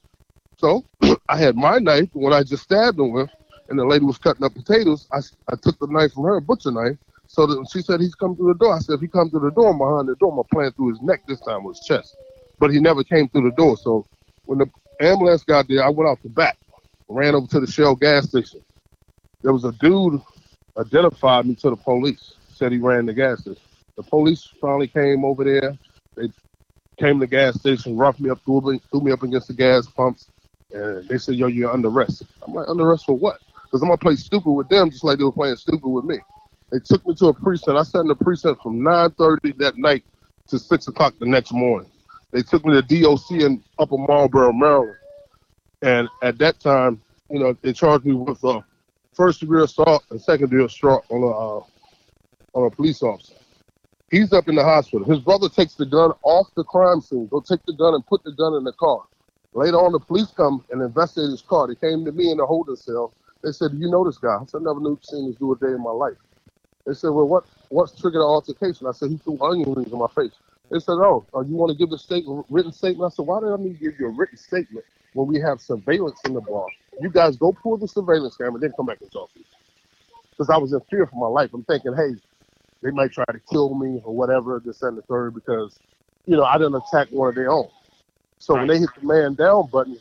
[0.58, 0.86] So
[1.30, 3.30] I had my knife, when I just stabbed him with,
[3.70, 5.08] and the lady was cutting up potatoes.
[5.12, 5.20] I,
[5.52, 6.98] I took the knife from her, butcher knife.
[7.26, 8.76] So that she said he's come through the door.
[8.76, 10.38] I said if he comes through the door, I'm behind the door.
[10.38, 11.22] I'm playing through his neck.
[11.28, 12.16] This time with his chest,
[12.60, 13.76] but he never came through the door.
[13.78, 14.06] So
[14.46, 14.68] when the
[15.00, 16.58] ambulance got there, I went out the back,
[17.10, 18.62] ran over to the Shell gas station
[19.44, 20.22] there was a dude
[20.78, 22.34] identified me to the police.
[22.54, 23.62] Said he ran the gas station.
[23.98, 25.78] The police finally came over there.
[26.16, 26.32] They
[27.00, 29.54] came to the gas station, roughed me up, threw me, threw me up against the
[29.54, 30.28] gas pumps,
[30.72, 33.88] and they said, "Yo, you're under arrest." I'm like, "Under arrest for what?" Because I'm
[33.88, 36.20] gonna play stupid with them, just like they were playing stupid with me.
[36.72, 37.78] They took me to a precinct.
[37.78, 40.04] I sat in the precinct from 9:30 that night
[40.48, 41.90] to six o'clock the next morning.
[42.32, 44.96] They took me to DOC in Upper Marlboro, Maryland,
[45.82, 48.62] and at that time, you know, they charged me with uh,
[49.14, 51.64] first degree assault and second degree assault on a uh,
[52.54, 53.36] on a police officer.
[54.10, 55.06] He's up in the hospital.
[55.08, 57.28] His brother takes the gun off the crime scene.
[57.28, 59.04] Go take the gun and put the gun in the car.
[59.54, 61.68] Later on, the police come and investigate his car.
[61.68, 63.14] They came to me in the holding cell.
[63.44, 65.54] They said, "Do you know this guy?" I said, "I never knew seen this do
[65.54, 66.18] a day in my life."
[66.86, 70.00] They said, "Well, what what's triggered the altercation?" I said, "He threw onion rings in
[70.00, 70.34] my face."
[70.70, 73.40] They said, "Oh, uh, you want to give a statement, written statement?" I said, "Why
[73.40, 76.42] did I need to give you a written statement when we have surveillance in the
[76.42, 76.66] bar?"
[77.00, 79.46] You guys go pull the surveillance camera, then come back and talk to me.
[80.32, 81.52] Because I was in fear for my life.
[81.54, 82.16] I'm thinking, hey,
[82.82, 85.80] they might try to kill me or whatever, this and the third, because,
[86.26, 87.70] you know, I didn't attack one of their own.
[88.40, 89.98] So when they hit the man down button,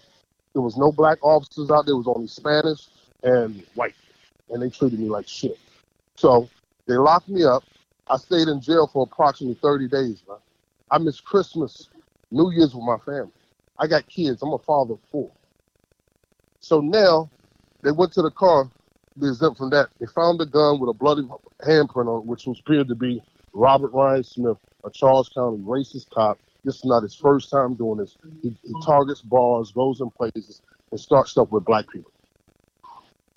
[0.53, 1.94] there was no black officers out there.
[1.94, 2.88] It was only Spanish
[3.23, 3.94] and white.
[4.49, 5.59] And they treated me like shit.
[6.16, 6.49] So
[6.87, 7.62] they locked me up.
[8.09, 10.38] I stayed in jail for approximately 30 days, man.
[10.90, 11.88] I missed Christmas,
[12.31, 13.31] New Year's with my family.
[13.81, 14.43] I got kids.
[14.43, 15.33] I'm a father of four.
[16.61, 17.31] So now
[17.83, 18.71] they went to the car
[19.19, 19.88] be exempt from that.
[19.99, 21.23] They found a gun with a bloody
[21.62, 26.11] handprint on it, which was appeared to be Robert Ryan Smith, a Charles County racist
[26.14, 26.38] cop.
[26.64, 28.16] This is not his first time doing this.
[28.43, 32.12] He, he targets bars, goes in places, and starts stuff with black people.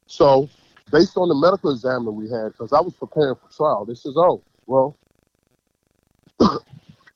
[0.08, 0.50] So,
[0.92, 4.14] based on the medical examiner we had, because I was preparing for trial, they says,
[4.18, 4.98] "Oh, well,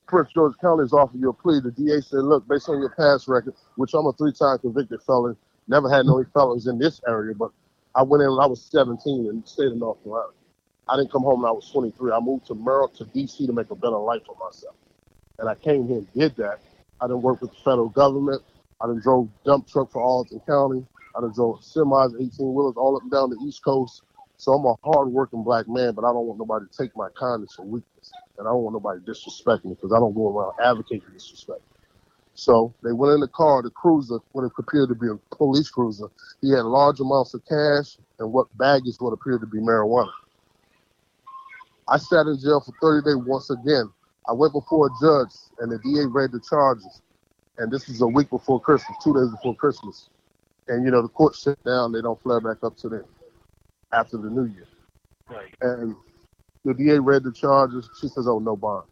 [0.08, 2.90] Prince George County is offering you a plea." The DA said, "Look, based on your
[2.90, 6.32] past record, which I'm a three-time convicted felon, Never had no mm-hmm.
[6.32, 7.52] felons in this area, but
[7.94, 10.32] I went in when I was 17 and stayed in North Carolina.
[10.88, 12.12] I didn't come home when I was 23.
[12.12, 13.46] I moved to Maryland to D.C.
[13.46, 14.76] to make a better life for myself.
[15.40, 16.60] And I came here and did that.
[17.02, 18.42] I didn't work with the federal government.
[18.80, 20.86] I done drove dump truck for Arlington County.
[21.16, 24.04] I done drove semis, 18 wheelers all up and down the East Coast.
[24.38, 27.10] So I'm a hard working black man, but I don't want nobody to take my
[27.20, 27.97] kindness for weakness.
[28.38, 31.62] And I don't want nobody to disrespect me because I don't go around advocating disrespect.
[32.36, 36.08] So they went in the car, the cruiser, what appeared to be a police cruiser.
[36.42, 40.12] He had large amounts of cash and what baggage what appeared to be marijuana.
[41.88, 43.92] I sat in jail for 30 days once again.
[44.30, 47.02] I went before a judge and the DA read the charges.
[47.58, 50.10] And this is a week before Christmas, two days before Christmas.
[50.68, 51.92] and you know the court shut down.
[51.92, 53.06] They don't flare back up to the
[53.94, 54.68] after the new year.
[55.30, 55.54] Right.
[55.62, 55.96] And
[56.66, 57.90] the DA read the charges.
[58.02, 58.86] She says, "Oh, no bond."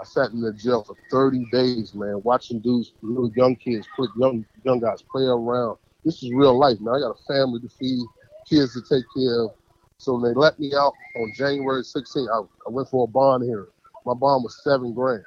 [0.00, 4.08] I sat in the jail for 30 days, man, watching dudes, little young kids, put
[4.18, 5.76] young young guys play around.
[6.04, 6.94] This is real life, man.
[6.94, 8.06] I got a family to feed,
[8.48, 9.50] kids to take care of.
[9.98, 13.44] So when they let me out on January 16th, I, I went for a bond
[13.44, 13.68] hearing.
[14.06, 15.22] My bond was seven grand,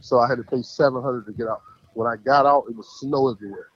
[0.00, 1.62] so I had to pay 700 to get out.
[1.94, 3.66] When I got out, it was snow everywhere.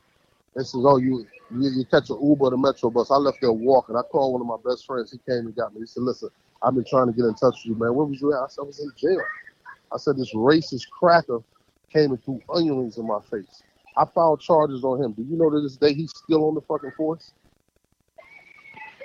[0.54, 3.38] They said, "Oh, you you, you catch an Uber or the Metro bus." I left
[3.40, 3.96] there walking.
[3.96, 5.10] I called one of my best friends.
[5.10, 5.80] He came and got me.
[5.80, 6.28] He said, "Listen,
[6.64, 7.94] I've been trying to get in touch with you, man.
[7.94, 9.22] Where was you at?" I said, "I was in jail."
[9.92, 11.40] I said, "This racist cracker
[11.92, 13.62] came and threw onion rings in my face."
[13.96, 15.12] I filed charges on him.
[15.12, 17.32] Do you know to this day he's still on the fucking force?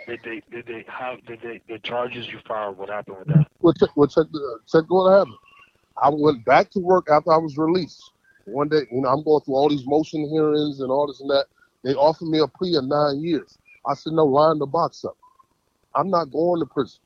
[0.08, 2.78] Did they did they how did they the charges you filed?
[2.78, 3.48] What happened with that?
[3.60, 5.36] Well, check, well, check, the, check what happened.
[6.02, 8.02] I went back to work after I was released.
[8.46, 11.30] One day, you know, I'm going through all these motion hearings and all this and
[11.30, 11.48] that.
[11.84, 13.58] They offered me a plea of nine years.
[13.86, 15.18] I said, no, line the box up.
[15.96, 17.00] I'm not going to prison.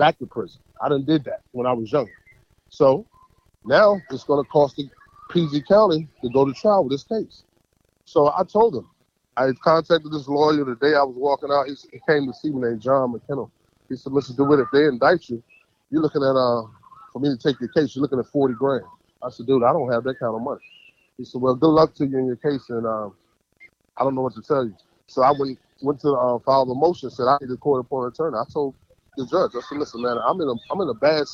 [0.00, 0.62] Back to prison.
[0.80, 2.10] I done did that when I was younger.
[2.70, 3.06] So
[3.66, 4.88] now it's going to cost the
[5.30, 7.44] PG County to go to trial with this case.
[8.06, 8.88] So I told him.
[9.36, 11.66] I contacted this lawyer the day I was walking out.
[11.66, 13.44] He, came to see me named John McKenna.
[13.90, 14.34] He said, Mr.
[14.34, 15.42] DeWitt, if they indict you,
[15.90, 16.64] you're looking at, uh,
[17.12, 18.84] for me to take your case, you're looking at 40 grand.
[19.22, 20.60] I said, dude, I don't have that kind of money.
[21.18, 23.14] He said, well, good luck to you in your case, and um,
[23.98, 24.74] I don't know what to tell you.
[25.08, 28.14] So I went went to uh, file the motion, said I need a court appointed
[28.14, 28.38] attorney.
[28.38, 28.74] I told
[29.20, 31.24] the judge, I said, listen, man, I'm in a I'm in a bad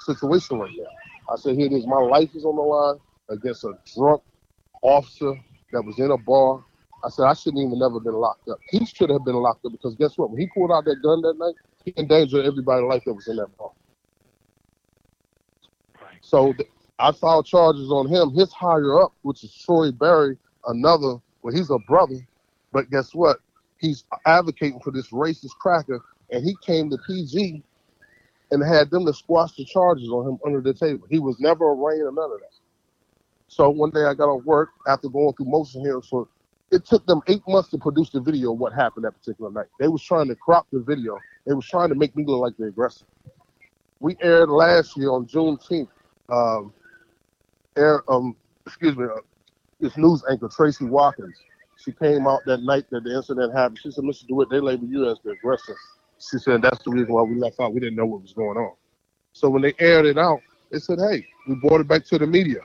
[0.00, 1.32] situation right now.
[1.32, 2.98] I said, here it is, my life is on the line
[3.30, 4.22] against a drunk
[4.82, 5.34] officer
[5.72, 6.64] that was in a bar.
[7.04, 8.58] I said, I shouldn't even never been locked up.
[8.70, 10.30] He should have been locked up because guess what?
[10.30, 13.36] When he pulled out that gun that night, he endangered everybody's life that was in
[13.36, 13.70] that bar.
[16.02, 16.18] Right.
[16.22, 18.30] So th- I filed charges on him.
[18.34, 22.16] His higher up, which is Troy Barry, another, well, he's a brother,
[22.72, 23.38] but guess what?
[23.78, 27.62] He's advocating for this racist cracker, and he came to PG
[28.50, 31.06] and had them to squash the charges on him under the table.
[31.10, 32.54] He was never arraigned or none of that.
[33.48, 36.28] So one day I got off work after going through motion hearings for
[36.70, 39.66] it took them eight months to produce the video of what happened that particular night.
[39.78, 41.18] They was trying to crop the video.
[41.46, 43.04] They was trying to make me look like the aggressor.
[44.00, 45.88] We aired last year on Juneteenth.
[46.28, 46.72] Um,
[47.76, 48.34] air, um,
[48.66, 49.20] excuse me, uh,
[49.78, 51.36] this news anchor Tracy Watkins.
[51.76, 53.78] She came out that night that the incident happened.
[53.82, 54.26] She said, "Mr.
[54.26, 55.76] DeWitt, they label you as the aggressor."
[56.30, 57.74] She said that's the reason why we left out.
[57.74, 58.74] We didn't know what was going on.
[59.32, 62.26] So when they aired it out, they said, "Hey, we brought it back to the
[62.26, 62.60] media."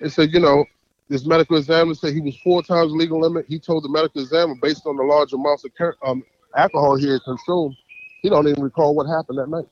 [0.00, 0.64] They said, "You know,
[1.08, 3.46] this medical examiner said he was four times legal limit.
[3.48, 5.72] He told the medical examiner, based on the large amounts of
[6.06, 6.22] um,
[6.56, 7.76] alcohol he had consumed,
[8.22, 9.66] he don't even recall what happened that night.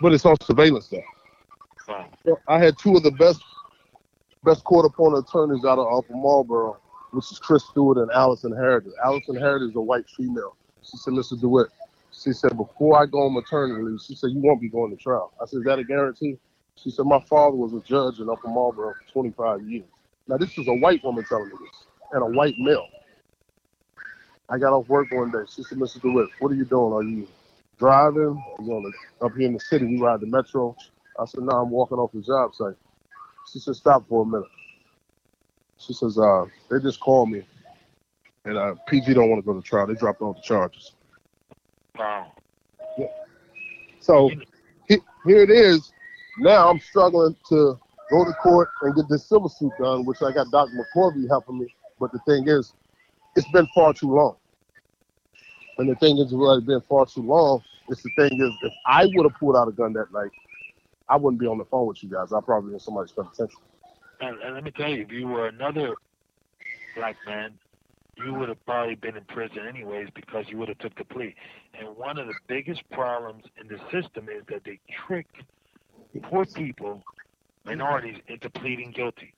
[0.00, 1.02] But it's on surveillance though.
[1.88, 2.08] Wow.
[2.24, 3.42] So I had two of the best
[4.44, 6.78] best court appointed attorneys out of Upper Marlboro,
[7.10, 8.92] which is Chris Stewart and Allison Heritage.
[9.04, 10.56] Allison Heritage is a white female.
[10.90, 11.40] She said, Mr.
[11.40, 11.68] DeWitt,
[12.12, 15.02] she said, before I go on maternity leave, she said, you won't be going to
[15.02, 15.32] trial.
[15.42, 16.38] I said, is that a guarantee?
[16.76, 19.86] She said, my father was a judge in Upper Marlboro for 25 years.
[20.28, 22.88] Now, this is a white woman telling me this, and a white male.
[24.48, 25.44] I got off work one day.
[25.54, 26.00] She said, Mr.
[26.02, 26.92] DeWitt, what are you doing?
[26.94, 27.28] Are you
[27.78, 28.42] driving?
[28.58, 28.84] Are you on
[29.20, 29.86] the, up here in the city?
[29.86, 30.76] We ride the metro.
[31.20, 32.76] I said, no, I'm walking off the job site.
[33.52, 34.48] She said, stop for a minute.
[35.78, 37.42] She says, uh, they just called me,
[38.48, 39.86] and uh, PG don't want to go to trial.
[39.86, 40.94] They dropped all the charges.
[41.98, 42.32] Wow.
[44.00, 44.30] So
[44.88, 45.92] he, here it is.
[46.38, 47.78] Now I'm struggling to
[48.10, 50.72] go to court and get this civil suit done, which I got Dr.
[50.72, 51.66] McCorvey helping me.
[52.00, 52.72] But the thing is,
[53.36, 54.36] it's been far too long.
[55.76, 57.62] And the thing is, it's been far too long.
[57.88, 60.30] It's the thing is, if I would have pulled out a gun that night,
[61.08, 62.32] I wouldn't be on the phone with you guys.
[62.32, 63.60] I'd probably been somebody's paying attention.
[64.20, 65.94] And, and let me tell you, if you were another
[66.96, 67.52] black man,
[68.24, 71.34] you would have probably been in prison anyways because you would have took the plea.
[71.78, 75.26] And one of the biggest problems in the system is that they trick
[76.24, 77.02] poor people,
[77.64, 79.34] minorities, into pleading guilty.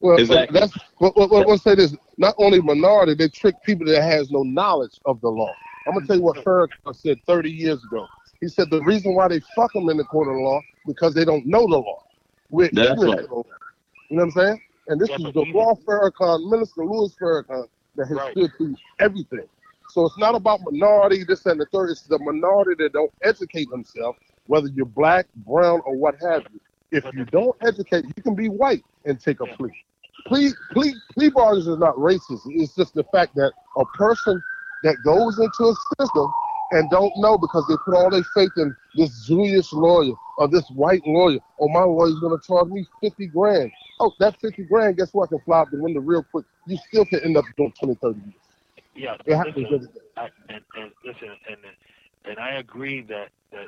[0.00, 0.60] Well, Exactly.
[0.60, 1.96] that's what, what, what, let's say this.
[2.18, 5.52] Not only minority, they trick people that has no knowledge of the law.
[5.86, 8.06] I'm gonna tell you what Farrakhan said 30 years ago.
[8.40, 11.24] He said the reason why they fuck them in the court of law because they
[11.24, 12.02] don't know the law.
[12.50, 13.24] We're That's right.
[13.24, 13.44] of the law.
[14.10, 14.60] You know what I'm saying?
[14.88, 17.64] And this Yeah, is the law raw Farrakhan, Minister Louis Farrakhan,
[17.96, 18.30] that has Right.
[18.32, 19.48] stood through everything.
[19.90, 21.90] So it's not about minority, this and the third.
[21.90, 26.60] It's the minority that don't educate themselves, whether you're black, brown, or what have you.
[26.90, 29.70] If you don't educate, you can be white and take a plea.
[30.26, 32.40] Plea, plea, plea bargains is not racist.
[32.46, 34.42] It's just the fact that a person
[34.84, 36.32] that goes into a system
[36.72, 40.68] and don't know because they put all their faith in this Jewish lawyer or this
[40.70, 43.70] white lawyer, or my lawyer's to charge me 50 grand.
[44.00, 45.28] Oh, that 50 grand, guess what?
[45.28, 46.44] I Can fly out the window real quick.
[46.66, 48.34] You still can end up doing 20, 30 years.
[48.96, 49.88] Yeah, It happens listen.
[50.16, 51.58] I, and, and listen, and
[52.24, 53.66] and I agree that that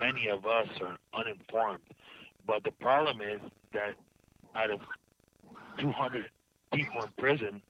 [0.00, 1.80] many of us are uninformed,
[2.46, 3.40] but the problem is
[3.72, 3.94] that
[4.54, 4.80] out of
[5.78, 6.30] 200
[6.72, 7.62] people in prison,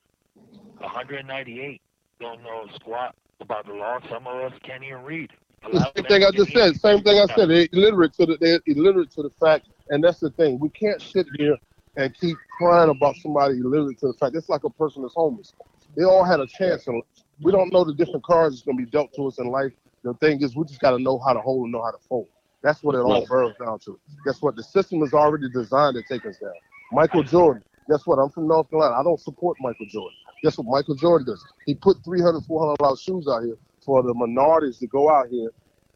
[0.79, 1.81] 198
[2.21, 3.99] don't know squat about the law.
[4.09, 5.31] Some of us can't even read.
[5.71, 6.77] The same thing I just said.
[6.77, 7.49] Same thing I said.
[7.49, 10.59] They're illiterate to the they're illiterate to the fact, and that's the thing.
[10.59, 11.57] We can't sit here
[11.97, 14.35] and keep crying about somebody illiterate to the fact.
[14.35, 15.55] It's like a person that's homeless.
[15.97, 17.03] They all had a chance, and
[17.41, 19.73] we don't know the different cards that's going to be dealt to us in life.
[20.03, 21.99] The thing is, we just got to know how to hold and know how to
[22.09, 22.29] fold.
[22.63, 23.99] That's what it all boils down to.
[24.25, 24.57] Guess what?
[24.57, 26.53] The system is already designed to take us down.
[26.93, 27.63] Michael Jordan.
[27.89, 28.19] Guess what?
[28.19, 28.95] I'm from North Carolina.
[28.95, 30.17] I don't support Michael Jordan.
[30.43, 31.45] Guess what Michael Jordan does?
[31.67, 35.51] He put 300 $400 shoes out here for the minorities to go out here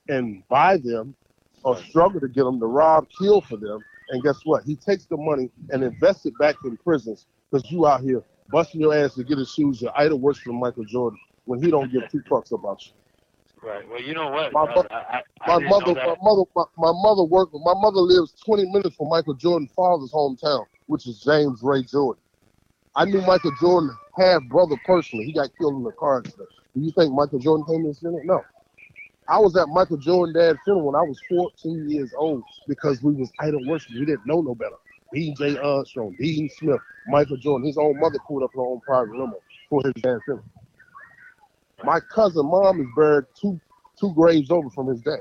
[0.08, 1.14] and buy them
[1.64, 3.80] or struggle to get them to rob, kill for them.
[4.10, 4.62] And guess what?
[4.64, 8.80] He takes the money and invests it back in prisons because you out here busting
[8.80, 9.82] your ass to get his shoes.
[9.82, 12.92] You're idle worse than Michael Jordan when he don't give two fucks about you.
[13.62, 13.88] Right.
[13.88, 14.52] Well, you know what?
[14.52, 17.52] My Uh, mo- I, I, I My mother, my mother, my, my mother worked.
[17.54, 22.22] My mother lives 20 minutes from Michael Jordan's father's hometown, which is James Ray Jordan.
[22.94, 25.24] I knew Michael Jordan half brother personally.
[25.24, 26.48] He got killed in a car accident.
[26.76, 28.22] Do you think Michael Jordan came to his funeral?
[28.24, 28.44] No.
[29.28, 33.14] I was at Michael Jordan dad's funeral when I was 14 years old because we
[33.14, 33.92] was idol worship.
[33.94, 34.76] We didn't know no better.
[35.10, 35.56] B.J.
[35.56, 37.66] Armstrong, uh, Dean Smith, Michael Jordan.
[37.66, 39.38] His own mother pulled up her own private limo
[39.70, 40.44] for his dad's funeral.
[41.82, 43.58] My cousin mom is buried two
[43.98, 45.18] two graves over from his dad.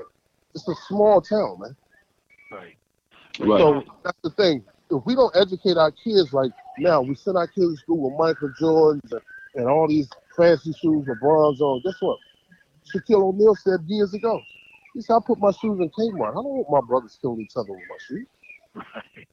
[0.54, 1.76] It's a small town, man.
[2.52, 2.76] Right.
[3.38, 3.60] Right.
[3.60, 4.62] So that's the thing.
[4.90, 8.18] If we don't educate our kids like now, we send our kids to school with
[8.18, 9.20] Michael Jordan and,
[9.54, 11.82] and all these fancy shoes with bronze on.
[11.84, 12.18] Guess what?
[12.94, 14.40] Shaquille O'Neal said years ago.
[14.94, 16.30] He said, I put my shoes in Kmart.
[16.30, 18.26] I don't want my brothers killing each other with my shoes.
[18.74, 19.28] Right.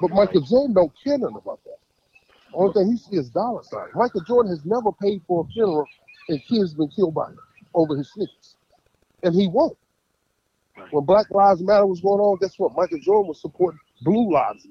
[0.00, 1.78] But Michael Jordan don't care nothing about that.
[2.52, 3.90] Only thing he sees is dollar signs.
[3.94, 5.86] Michael Jordan has never paid for a funeral
[6.28, 7.38] and kids been killed by him
[7.74, 8.56] over his sneakers.
[9.22, 9.76] And he won't.
[10.76, 10.92] Right.
[10.92, 12.74] When Black Lives Matter was going on, guess what?
[12.74, 14.66] Michael Jordan was supporting Blue Lives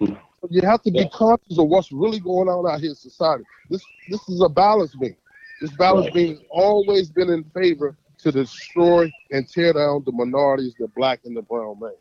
[0.00, 0.12] Matter.
[0.12, 0.27] Hmm.
[0.40, 1.08] So you have to be Yeah.
[1.12, 3.44] conscious of what's really going on out here in society.
[3.70, 5.16] This this is a balance beam.
[5.60, 6.14] This balance Right.
[6.14, 11.36] beam always been in favor to destroy and tear down the minorities, the black and
[11.36, 11.92] the brown man.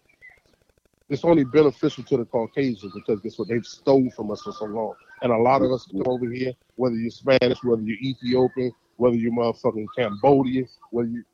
[1.10, 3.48] It's only beneficial to the Caucasians because guess what?
[3.50, 4.94] They've stole from us for so long.
[5.22, 9.16] And a lot of us come over here, whether you're Spanish, whether you're Ethiopian, whether
[9.16, 11.26] you're motherfucking Cambodian, whether you're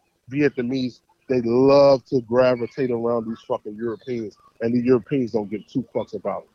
[0.49, 4.35] Vietnamese, they love to gravitate around these fucking Europeans.
[4.61, 6.49] And the Europeans don't give two fucks about it.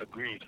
[0.00, 0.44] Agreed.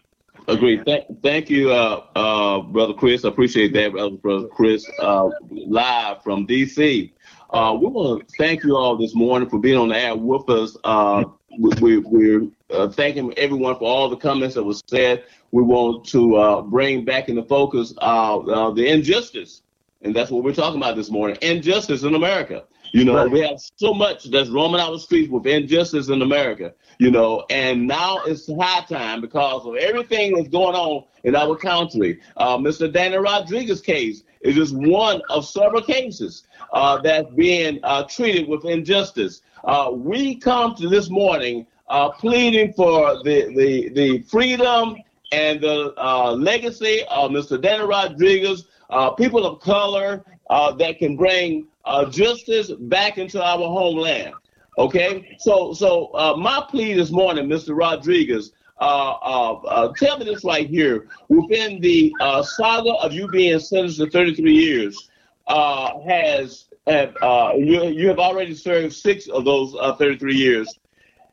[0.49, 0.85] Agreed.
[1.23, 3.25] Thank, you, uh, uh, brother Chris.
[3.25, 3.93] I appreciate that,
[4.23, 4.87] brother, Chris.
[5.01, 7.13] Uh, live from DC.
[7.51, 10.49] Uh, we want to thank you all this morning for being on the air with
[10.49, 10.77] us.
[10.85, 11.25] Uh,
[11.59, 15.25] we, we, we're uh, thanking everyone for all the comments that was said.
[15.51, 19.63] We want to bring back into focus the injustice,
[20.03, 21.37] and that's what we're talking about this morning.
[21.43, 22.65] Injustice in America.
[22.93, 23.31] You know, Right.
[23.31, 26.73] we have so much that's roaming out the streets with injustice in America.
[26.99, 31.57] You know, and now it's high time because of everything that's going on in our
[31.57, 32.21] country.
[32.37, 32.93] Uh, Mr.
[32.93, 38.65] Dana Rodriguez case is just one of several cases uh, that's being uh, treated with
[38.65, 39.43] injustice.
[39.65, 44.97] Uh, we come to this morning uh, pleading for the, the, the freedom
[45.33, 47.61] and the uh, legacy of Mr.
[47.61, 53.57] Dana Rodriguez, uh, people of color uh, that can bring uh, justice back into our
[53.57, 54.35] homeland.
[54.77, 57.77] Okay, so so uh, my plea this morning, Mr.
[57.77, 61.09] Rodriguez, uh, uh, uh, tell me this right here.
[61.29, 65.09] Within the saga of you being sentenced to 33 years,
[65.47, 67.15] has have,
[67.57, 70.79] you, you have already served six of those uh, 33 years.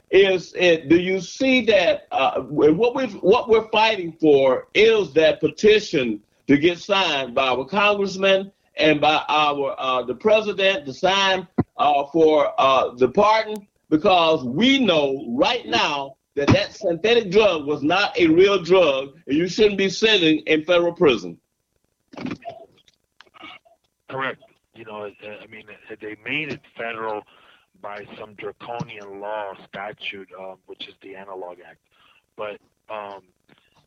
[0.09, 0.89] Is it?
[0.89, 2.07] Do you see that
[2.49, 8.51] what we what we're fighting for is that petition to get signed by our congressman
[8.77, 11.47] and by our uh, the president to sign
[11.77, 17.81] uh, for uh, the pardon because we know right now that that synthetic drug was
[17.81, 21.37] not a real drug and you shouldn't be sitting in federal prison.
[24.09, 24.41] Correct.
[24.75, 25.65] You know, I mean,
[25.99, 27.23] they made it federal
[27.81, 31.79] by some draconian law statute, um, which is the Analog Act.
[32.35, 32.59] But
[32.89, 33.23] um,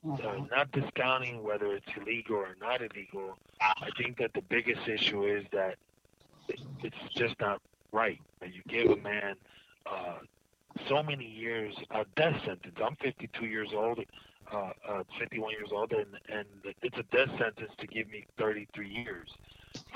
[0.08, 0.16] uh,
[0.50, 5.44] not discounting whether it's illegal or not illegal, I think that the biggest issue is
[5.52, 5.76] that
[6.48, 7.60] it's just not
[7.92, 8.20] right.
[8.40, 9.36] That you give a man
[9.86, 10.18] uh,
[10.88, 12.76] so many years a death sentence.
[12.82, 14.00] I'm 52 years old,
[14.52, 16.46] uh, uh, 51 years old, and, and
[16.82, 19.28] it's a death sentence to give me 33 years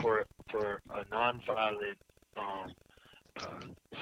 [0.01, 1.97] for for a nonviolent
[2.37, 2.73] um,
[3.41, 3.45] uh,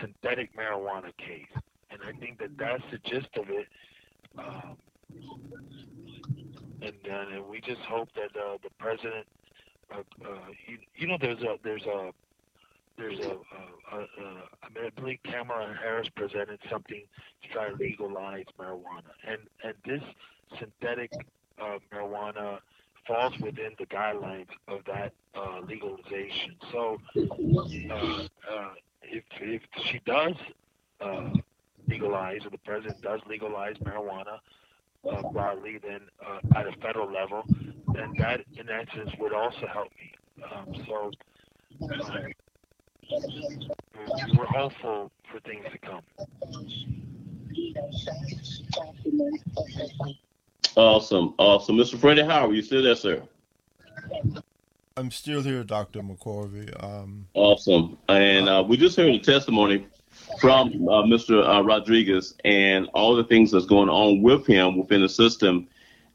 [0.01, 1.47] synthetic marijuana case,
[1.91, 3.69] and I think that that's the gist of it.
[4.39, 4.77] Um,
[6.83, 9.27] and, uh, and we just hope that uh, the president,
[9.95, 10.29] uh, uh,
[10.67, 12.11] you, you know, there's a there's a
[12.99, 14.05] there's a, a, a,
[14.63, 17.03] I mean, I believe Kamala Harris presented something
[17.43, 20.03] to try to legalize marijuana, and and this
[20.59, 21.11] synthetic
[21.61, 22.59] uh, marijuana
[23.07, 26.57] falls within the guidelines of that uh, legalization.
[26.71, 28.71] So, uh, uh,
[29.03, 30.35] if if she does
[31.01, 31.31] uh,
[31.89, 34.39] legalize, or the president does legalize marijuana
[35.11, 37.45] uh, broadly, then uh, at a federal level,
[37.95, 40.13] then that in essence would also help me.
[40.51, 41.11] Um, so.
[41.83, 42.33] Um,
[44.37, 46.03] we're hopeful for things to come.
[50.77, 51.99] Awesome, awesome, Mr.
[51.99, 53.23] Freddie Howard, you still there, sir?
[54.97, 56.01] I'm still here, Dr.
[56.01, 56.83] McCorvey.
[56.83, 59.87] Um, awesome, and uh, we just heard a testimony
[60.41, 61.47] from uh, Mr.
[61.47, 65.69] Uh, Rodriguez and all the things that's going on with him within the system,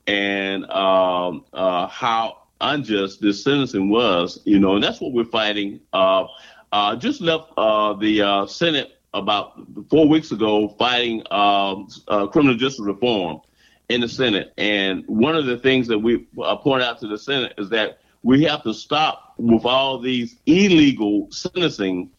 [0.05, 4.39] and um, uh, how unjust this sentencing was.
[4.45, 5.79] You know, and that's what we're fighting.
[5.93, 6.25] Uh,
[6.71, 11.87] uh, just left uh, the Senate about four weeks ago fighting um,
[12.31, 13.41] criminal justice reform
[13.89, 14.53] in the Senate.
[14.57, 16.27] And one of the things that we
[16.61, 21.27] point out to the Senate is that we have to stop with all these illegal
[21.31, 22.09] sentencing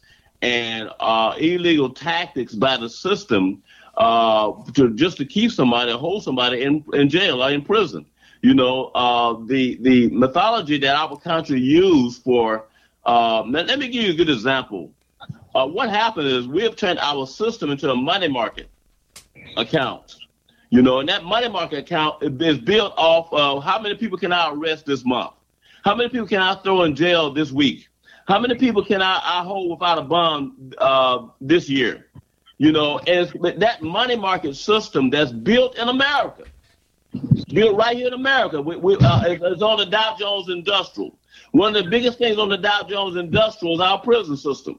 [0.42, 3.62] and uh, illegal tactics by the system
[3.98, 8.06] to just to keep somebody, hold somebody in, in jail or in prison.
[8.42, 8.92] You know,
[9.48, 12.66] the the mythology that our country used for
[13.04, 14.92] let, let, me give you a good example.
[15.54, 18.68] Uh, what happened is we have turned our system into a money market
[19.56, 20.16] account.
[20.70, 24.32] You know, and that money market account is built off of how many people can
[24.32, 25.32] I arrest this month?
[25.82, 27.87] How many people can I throw in jail this week?
[28.28, 32.08] How many people can I, I hold without a bond uh, this year?
[32.58, 36.44] You know, and that money market system that's built in America,
[37.54, 38.60] built right here in America.
[38.60, 41.16] We, we, uh, it's on the Dow Jones Industrial.
[41.52, 44.78] One of the biggest things on the Dow Jones Industrial is our prison system.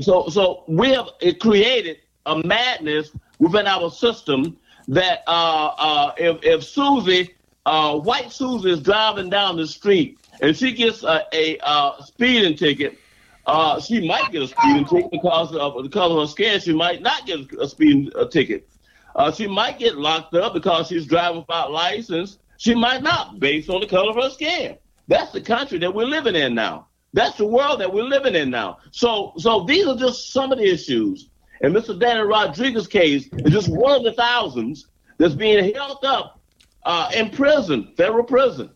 [0.00, 3.10] So, so we have it created a madness
[3.40, 4.56] within our system
[4.86, 7.34] that uh, uh, if, if Susie,
[7.66, 12.56] uh, white Susie, is driving down the street and she gets a, a, a speeding
[12.56, 12.98] ticket,
[13.46, 16.60] uh, she might get a speeding ticket because of the color of her skin.
[16.60, 18.68] She might not get a speeding uh, ticket.
[19.14, 22.38] Uh, she might get locked up because she's driving without license.
[22.56, 24.76] She might not, based on the color of her skin.
[25.08, 26.88] That's the country that we're living in now.
[27.12, 28.78] That's the world that we're living in now.
[28.90, 31.28] So, so these are just some of the issues.
[31.60, 31.98] And Mr.
[31.98, 36.40] Danny Rodriguez's case is just one of the thousands that's being held up
[36.84, 38.70] uh, in prison, federal prison.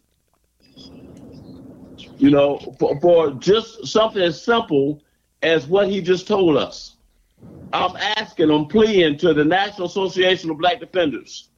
[2.19, 5.03] You know, for, for just something as simple
[5.43, 6.97] as what he just told us.
[7.73, 11.49] I'm asking, I'm pleading to the National Association of Black Defenders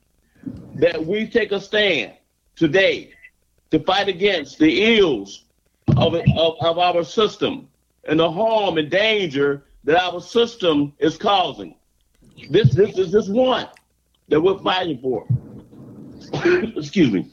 [0.75, 2.13] that we take a stand
[2.57, 3.13] today
[3.71, 5.45] to fight against the ills
[5.97, 7.69] of, of, of our system
[8.05, 11.75] and the harm and danger that our system is causing.
[12.51, 13.69] This, this is just one
[14.29, 15.27] that we're fighting for.
[16.77, 17.31] Excuse me.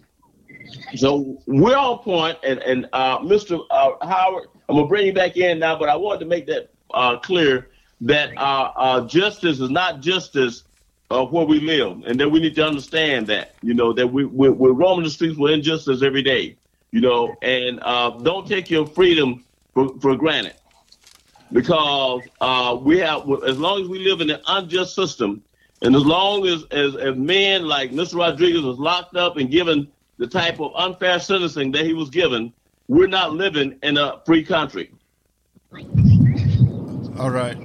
[0.95, 3.59] So we're on point, and, and uh, Mr.
[3.70, 6.70] Uh, Howard, I'm gonna bring you back in now, but I wanted to make that
[6.93, 7.70] uh, clear
[8.01, 10.63] that uh, uh, justice is not justice
[11.09, 14.51] where we live, and that we need to understand that, you know, that we, we're,
[14.51, 16.57] we're roaming the streets with injustice every day,
[16.91, 20.53] you know, and uh, don't take your freedom for, for granted.
[21.53, 22.22] Because
[22.84, 25.41] we have, as long as we live in an unjust system,
[25.82, 28.18] and as long as, as, as men like Mr.
[28.20, 29.88] Rodriguez was locked up and given
[30.18, 32.53] the type of unfair sentencing that he was given,
[32.88, 34.91] we're not living in a free country.
[37.20, 37.57] All right.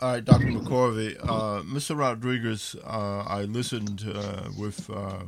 [0.00, 0.46] All right, Dr.
[0.46, 1.18] McCorvey.
[1.20, 1.98] Uh, Mr.
[1.98, 5.24] Rodriguez, uh, I listened uh, with uh,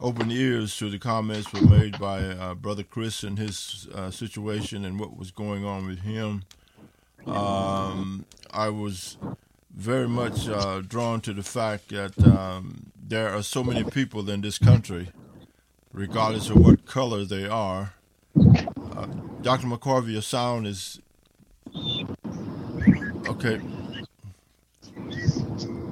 [0.00, 4.86] open ears to the comments were made by uh, Brother Chris and his uh, situation
[4.86, 6.44] and what was going on with him.
[7.26, 9.18] Um, I was
[9.76, 10.46] very much
[10.88, 15.10] drawn to the fact that um, there are so many people in this country,
[15.92, 17.94] regardless of what color they are.
[19.42, 19.66] Dr.
[19.66, 21.00] McCorvey, your sound is
[23.28, 23.60] Okay.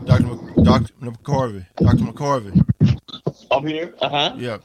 [0.05, 0.27] Dr.
[0.27, 0.93] Mc, Dr.
[1.01, 1.67] McCorvey.
[1.77, 2.05] Dr.
[2.05, 2.99] McCorvey.
[3.51, 3.95] I'm here.
[4.01, 4.35] Uh huh.
[4.37, 4.59] Yeah.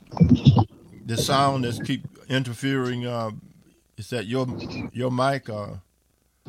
[1.06, 3.06] The sound that's keep interfering.
[3.06, 3.32] Uh,
[3.98, 4.48] is that your
[4.92, 5.50] your mic?
[5.50, 5.82] Or?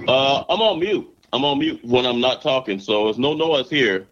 [0.08, 1.08] Uh, I'm on mute.
[1.32, 4.06] I'm on mute when I'm not talking, so there's no noise here.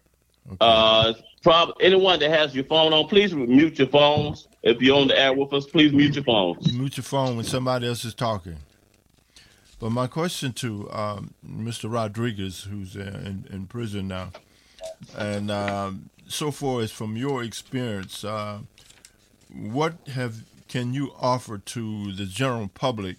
[0.47, 0.57] Okay.
[0.61, 4.47] Uh, prob- anyone that has your phone on, please mute your phones.
[4.63, 6.57] If you're on the air with us, please mute your phone.
[6.73, 8.55] Mute your phone when somebody else is talking.
[9.77, 11.91] But my question to um, Mr.
[11.91, 14.31] Rodriguez, who's uh, in, in prison now,
[15.17, 18.59] and um, so far as from your experience, uh,
[19.53, 23.17] what have can you offer to the general public?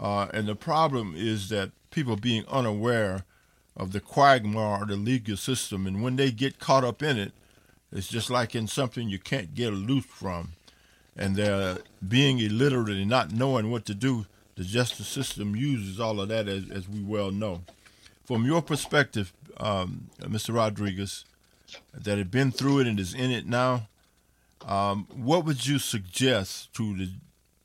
[0.00, 3.24] Uh, and the problem is that people being unaware
[3.76, 7.32] of the quagmire of the legal system, and when they get caught up in it,
[7.92, 10.55] it's just like in something you can't get loose from.
[11.16, 14.26] And they're being illiterate and not knowing what to do.
[14.56, 17.62] The justice system uses all of that, as, as we well know.
[18.24, 20.54] From your perspective, um, Mr.
[20.54, 21.24] Rodriguez,
[21.94, 23.88] that had been through it and is in it now,
[24.64, 27.10] um, what would you suggest to the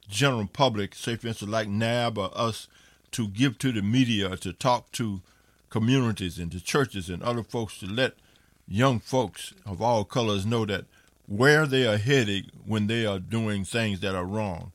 [0.08, 2.68] general public, say for instance like NAB or us,
[3.12, 5.22] to give to the media, to talk to
[5.70, 8.14] communities and to churches and other folks to let
[8.68, 10.86] young folks of all colors know that
[11.32, 14.74] where they are headed when they are doing things that are wrong.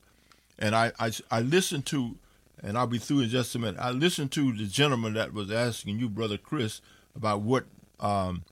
[0.57, 2.15] And I, I, I listened to,
[2.63, 3.79] and I'll be through in just a minute.
[3.79, 6.81] I listened to the gentleman that was asking you, brother Chris,
[7.15, 7.65] about what
[7.99, 8.43] um,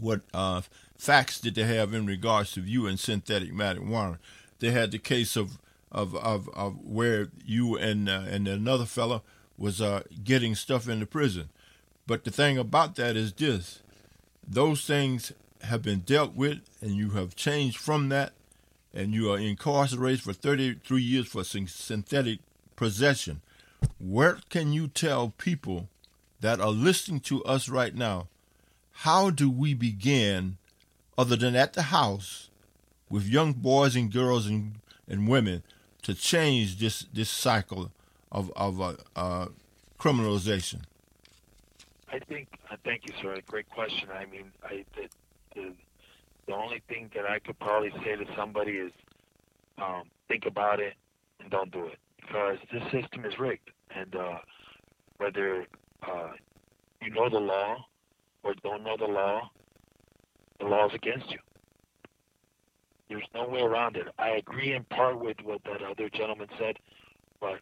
[0.00, 0.62] what uh,
[0.98, 4.18] facts did they have in regards to you and synthetic marijuana.
[4.58, 5.58] They had the case of
[5.92, 9.22] of of, of where you and uh, and another fellow
[9.56, 11.48] was uh, getting stuff into prison.
[12.08, 13.82] But the thing about that is this:
[14.44, 15.32] those things
[15.62, 18.32] have been dealt with, and you have changed from that,
[18.92, 22.40] and you are incarcerated for 33 years for synthetic
[22.76, 23.40] possession.
[23.98, 25.88] Where can you tell people
[26.40, 28.28] that are listening to us right now?
[28.92, 30.58] How do we begin,
[31.16, 32.50] other than at the house,
[33.08, 34.74] with young boys and girls and,
[35.08, 35.62] and women,
[36.02, 37.90] to change this, this cycle
[38.32, 39.46] of, of uh, uh,
[39.98, 40.82] criminalization?
[42.12, 43.38] I think, uh, thank you, sir.
[43.46, 44.08] Great question.
[44.12, 44.84] I mean, I,
[45.54, 45.72] the, the,
[46.46, 48.92] the only thing that I could probably say to somebody is
[49.78, 50.94] um, think about it
[51.40, 53.70] and don't do it because this system is rigged.
[53.94, 54.38] And uh,
[55.16, 55.66] whether
[56.02, 56.30] uh,
[57.02, 57.84] you know the law
[58.42, 59.50] or don't know the law,
[60.58, 61.38] the law is against you.
[63.08, 64.06] There's no way around it.
[64.18, 66.76] I agree in part with what that other gentleman said,
[67.40, 67.58] but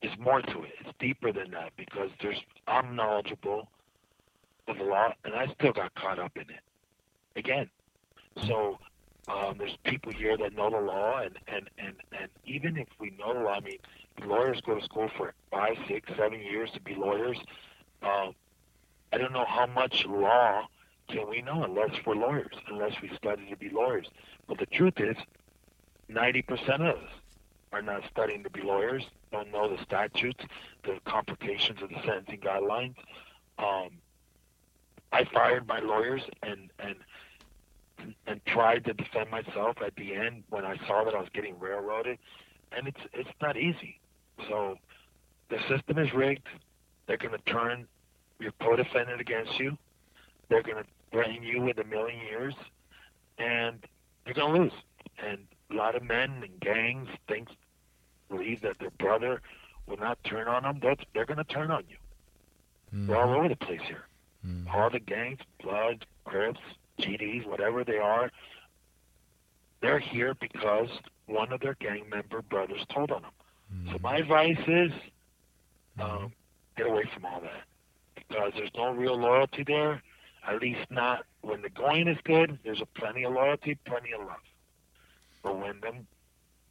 [0.00, 0.72] there's more to it.
[0.80, 3.68] It's deeper than that because there's I'm knowledgeable
[4.70, 6.62] of the law, and I still got caught up in it
[7.36, 7.68] again.
[8.46, 8.78] So
[9.28, 13.10] um, there's people here that know the law, and and and and even if we
[13.18, 13.78] know the law, I mean,
[14.24, 17.38] lawyers go to school for five, six, seven years to be lawyers.
[18.02, 18.34] Um,
[19.12, 20.68] I don't know how much law
[21.08, 24.06] can we know unless we're lawyers, unless we study to be lawyers.
[24.46, 25.16] But the truth is,
[26.10, 27.10] 90% of us
[27.72, 30.44] are not studying to be lawyers, don't know the statutes,
[30.84, 32.94] the complications of the sentencing guidelines.
[33.58, 33.90] Um,
[35.12, 36.96] I fired my lawyers and and
[38.26, 41.58] and tried to defend myself at the end when I saw that I was getting
[41.58, 42.18] railroaded,
[42.72, 43.98] and it's it's not easy.
[44.48, 44.76] So
[45.48, 46.46] the system is rigged.
[47.06, 47.86] They're going to turn
[48.38, 49.76] your co-defendant against you.
[50.48, 52.54] They're going to threaten you with a million years,
[53.38, 53.84] and
[54.24, 54.72] you're going to lose.
[55.22, 55.38] And
[55.70, 57.48] a lot of men and gangs think
[58.28, 59.42] believe that their brother
[59.86, 60.78] will not turn on them.
[60.80, 61.96] They're, they're going to turn on you.
[62.94, 63.06] Mm-hmm.
[63.08, 64.04] They're all over the place here.
[64.46, 64.68] Mm-hmm.
[64.74, 66.60] All the gangs, Blood, Crips,
[66.98, 68.30] GDs, whatever they are,
[69.82, 70.88] they're here because
[71.26, 73.30] one of their gang member brothers told on them.
[73.74, 73.92] Mm-hmm.
[73.92, 74.92] So my advice is
[75.98, 76.00] mm-hmm.
[76.00, 76.32] um,
[76.76, 77.64] get away from all that
[78.14, 80.02] because there's no real loyalty there.
[80.46, 82.58] At least not when the going is good.
[82.64, 84.40] There's a plenty of loyalty, plenty of love.
[85.42, 86.06] But when them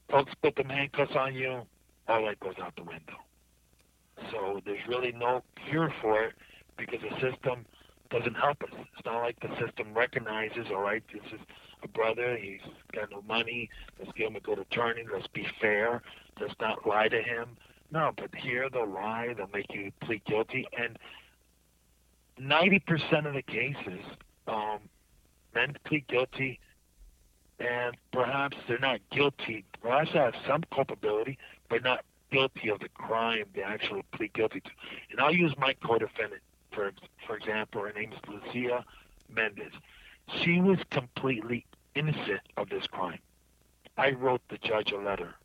[0.09, 1.61] folks put the handcuffs on you,
[2.07, 3.17] all that goes out the window.
[4.31, 6.33] So there's really no cure for it
[6.79, 7.65] because the system
[8.09, 8.69] doesn't help us.
[8.73, 11.39] It's not like the system recognizes, all right, this is
[11.83, 12.61] a brother, he's
[12.93, 13.69] got no money,
[13.99, 16.01] let's give him a good attorney, let's be fair,
[16.39, 17.57] let's not lie to him.
[17.91, 20.97] No, but here they'll lie, they'll make you plead guilty, and
[22.41, 24.03] 90% of the cases,
[24.47, 24.79] um,
[25.53, 26.59] men plead guilty,
[27.59, 31.37] and perhaps they're not guilty, perhaps they have some culpability,
[31.69, 34.69] but not guilty of the crime they actually plead guilty to.
[35.11, 36.41] And I'll use my co-defendant
[36.71, 36.91] for
[37.25, 37.81] for example.
[37.81, 38.85] Her name is Lucia
[39.29, 39.73] Mendez.
[40.41, 41.65] She was completely
[41.95, 43.19] innocent of this crime.
[43.97, 45.35] I wrote the judge a letter,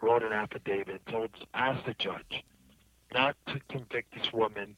[0.00, 2.44] wrote an affidavit, told asked the judge
[3.12, 4.76] not to convict this woman,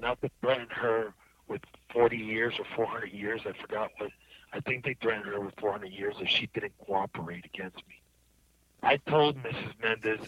[0.00, 1.12] not to threaten her
[1.48, 1.60] with
[1.92, 3.42] 40 years or 400 years.
[3.44, 4.10] I forgot what.
[4.52, 8.00] I think they threatened her with 400 years if she didn't cooperate against me.
[8.82, 9.74] I told Mrs.
[9.80, 10.20] Mendez,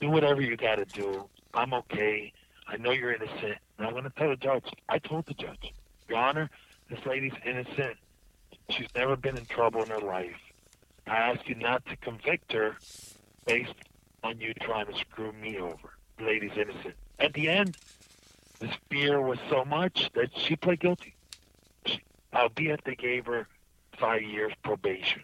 [0.00, 1.28] do whatever you got to do.
[1.54, 2.32] I'm okay.
[2.68, 3.58] I know you're innocent.
[3.78, 4.64] And I'm going to tell the judge.
[4.88, 5.72] I told the judge,
[6.08, 6.50] Your Honor,
[6.88, 7.96] this lady's innocent.
[8.70, 10.36] She's never been in trouble in her life.
[11.06, 12.76] I ask you not to convict her
[13.46, 13.74] based
[14.22, 15.96] on you trying to screw me over.
[16.18, 16.94] The lady's innocent.
[17.18, 17.76] At the end,
[18.60, 21.14] this fear was so much that she pled guilty.
[21.86, 22.00] She,
[22.32, 23.48] albeit they gave her
[23.98, 25.22] five years probation.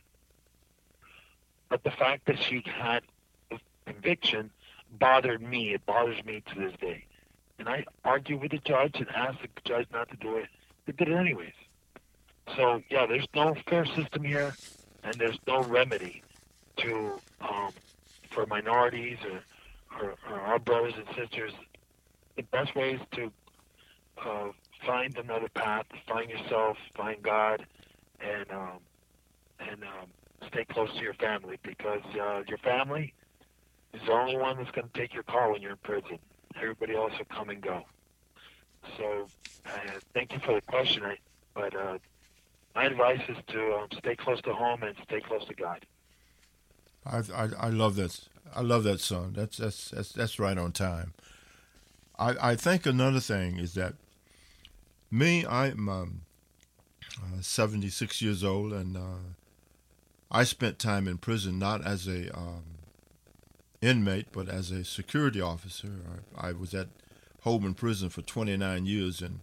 [1.69, 3.03] But the fact that she had
[3.51, 4.51] a conviction
[4.99, 5.75] bothered me.
[5.75, 7.05] It bothers me to this day.
[7.61, 10.49] And I argued with the judge and asked the judge not to do it.
[10.87, 11.53] They did it anyways.
[12.57, 14.57] So yeah, there's no fair system here,
[15.05, 16.23] and there's no remedy
[16.79, 17.71] to um,
[18.31, 19.43] for minorities or,
[20.01, 21.53] or, or our brothers and sisters.
[22.37, 23.31] The best way is to
[24.25, 24.53] uh,
[24.87, 27.67] find another path, find yourself, find God,
[28.21, 28.79] and um,
[29.61, 30.09] and um,
[30.49, 33.13] stay close to your family because uh, your family
[33.93, 36.19] is the only one that's going to take your call when you're in prison.
[36.57, 37.85] Everybody else will come and go.
[38.97, 39.27] So,
[39.67, 39.71] uh,
[40.15, 41.05] thank you for the question.
[41.05, 41.17] I,
[41.55, 41.99] but uh,
[42.75, 45.85] my advice is to um, stay close to home and stay close to God.
[47.05, 48.21] I, I, I love that.
[48.55, 49.35] I love that son.
[49.35, 51.15] That's that's that's that's right on time.
[52.19, 53.95] I I think another thing is that
[55.11, 56.21] me I'm um,
[57.19, 59.35] uh, 76 years old and uh,
[60.31, 62.63] I spent time in prison not as a um,
[63.83, 65.89] inmate but as a security officer.
[66.37, 66.89] I, I was at
[67.43, 69.41] Holman Prison for 29 years and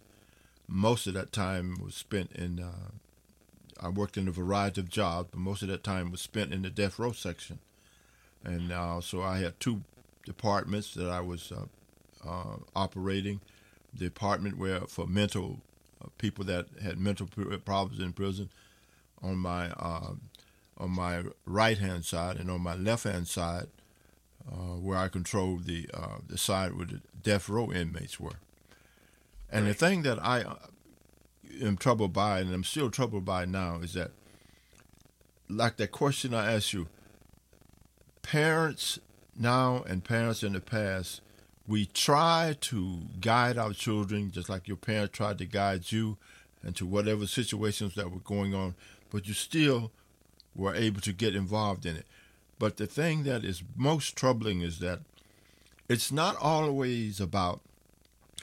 [0.66, 2.90] most of that time was spent in uh,
[3.80, 6.62] I worked in a variety of jobs, but most of that time was spent in
[6.62, 7.60] the death row section.
[8.44, 9.82] And uh, so I had two
[10.24, 11.66] departments that I was uh,
[12.28, 13.40] uh, operating.
[13.94, 15.60] The department where for mental
[16.02, 17.28] uh, people that had mental
[17.64, 18.50] problems in prison,
[19.22, 20.12] on my uh,
[20.76, 23.66] on my right hand side, and on my left hand side,
[24.50, 25.88] uh, where I controlled the
[26.26, 28.38] the side where the death row inmates were.
[29.50, 29.72] And right.
[29.72, 30.44] the thing that I
[31.62, 34.10] am troubled by, and I'm still troubled by now, is that,
[35.48, 36.88] like that question I asked you,
[38.22, 38.98] parents
[39.38, 41.20] now and parents in the past,
[41.66, 46.16] we try to guide our children just like your parents tried to guide you
[46.64, 48.74] into whatever situations that were going on,
[49.10, 49.90] but you still
[50.54, 52.06] were able to get involved in it.
[52.58, 55.00] But the thing that is most troubling is that
[55.88, 57.60] it's not always about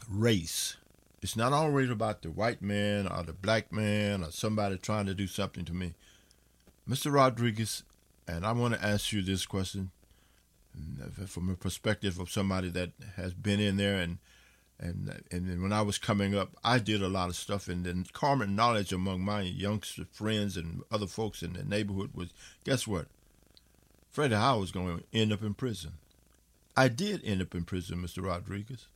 [0.10, 0.78] race.
[1.22, 5.14] It's not always about the white man or the black man or somebody trying to
[5.14, 5.96] do something to me.
[6.88, 7.12] Mr.
[7.12, 7.84] Rodriguez,
[8.28, 9.92] and I want to ask you this question
[11.02, 14.20] uh, from a perspective of somebody that has been in there and
[14.78, 18.06] and and when I was coming up, I did a lot of stuff, and then
[18.12, 22.34] common knowledge among my youngster friends and other folks in the neighborhood was,
[22.66, 23.08] guess what?
[24.16, 25.92] Freddie Howard was going to end up in prison.
[26.74, 28.26] I did end up in prison, Mr.
[28.26, 28.88] Rodriguez,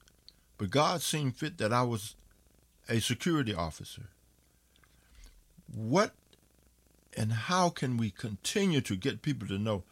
[0.57, 2.15] but God seemed fit that I was
[2.87, 4.03] a security officer.
[5.75, 6.13] What
[7.17, 9.83] and how can we continue to get people to know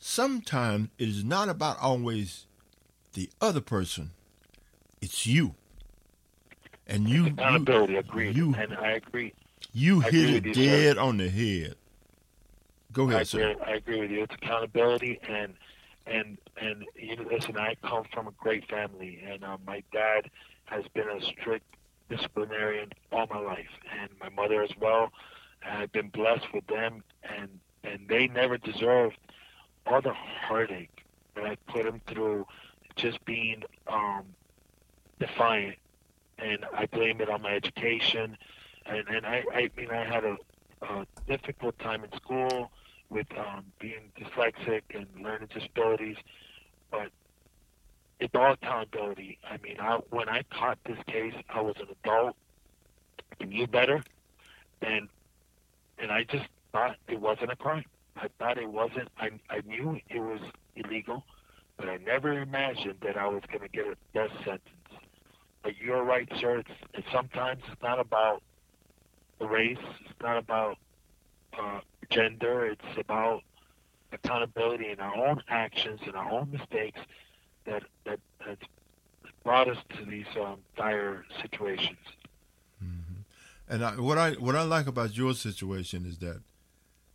[0.00, 2.46] sometimes it is not about always
[3.12, 4.10] the other person,
[5.00, 5.54] it's you.
[6.84, 8.36] And you accountability, you, agreed.
[8.36, 9.34] You, and I agree.
[9.72, 11.76] You I hit it dead on the head.
[12.92, 13.50] Go ahead, I sir.
[13.50, 14.22] Agree, I agree with you.
[14.22, 15.54] It's accountability and
[16.06, 17.56] and and you know, listen.
[17.56, 20.30] I come from a great family, and uh, my dad
[20.64, 21.64] has been a strict
[22.08, 23.68] disciplinarian all my life,
[24.00, 25.12] and my mother as well.
[25.64, 29.18] I've been blessed with them, and and they never deserved
[29.86, 31.04] all the heartache
[31.36, 32.46] that I put them through,
[32.96, 34.24] just being um,
[35.20, 35.76] defiant,
[36.38, 38.36] and I blame it on my education,
[38.86, 40.36] and and I I mean I had a,
[40.82, 42.72] a difficult time in school
[43.10, 46.16] with um, being dyslexic and learning disabilities,
[46.90, 47.10] but
[48.20, 49.38] it's all accountability.
[49.48, 52.36] I mean, I, when I caught this case, I was an adult,
[53.40, 54.02] I knew better,
[54.82, 55.08] and
[55.98, 57.84] and I just thought it wasn't a crime.
[58.16, 59.08] I thought it wasn't.
[59.18, 60.40] I I knew it was
[60.76, 61.24] illegal,
[61.76, 64.62] but I never imagined that I was going to get a death sentence.
[65.62, 66.58] But you're right, sir.
[66.58, 68.42] It's, it's sometimes it's not about
[69.38, 69.78] the race.
[70.04, 70.78] It's not about
[71.58, 71.80] uh,
[72.10, 72.66] gender.
[72.66, 73.42] It's about
[74.12, 77.00] accountability in our own actions and our own mistakes
[77.64, 78.56] that that has
[79.44, 81.98] brought us to these um, dire situations.
[82.82, 83.20] Mm-hmm.
[83.68, 86.40] And I, what I what I like about your situation is that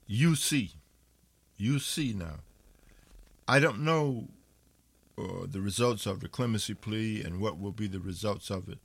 [0.07, 0.71] you see,
[1.57, 2.39] you see now.
[3.47, 4.27] I don't know
[5.17, 8.79] uh, the results of the clemency plea and what will be the results of it,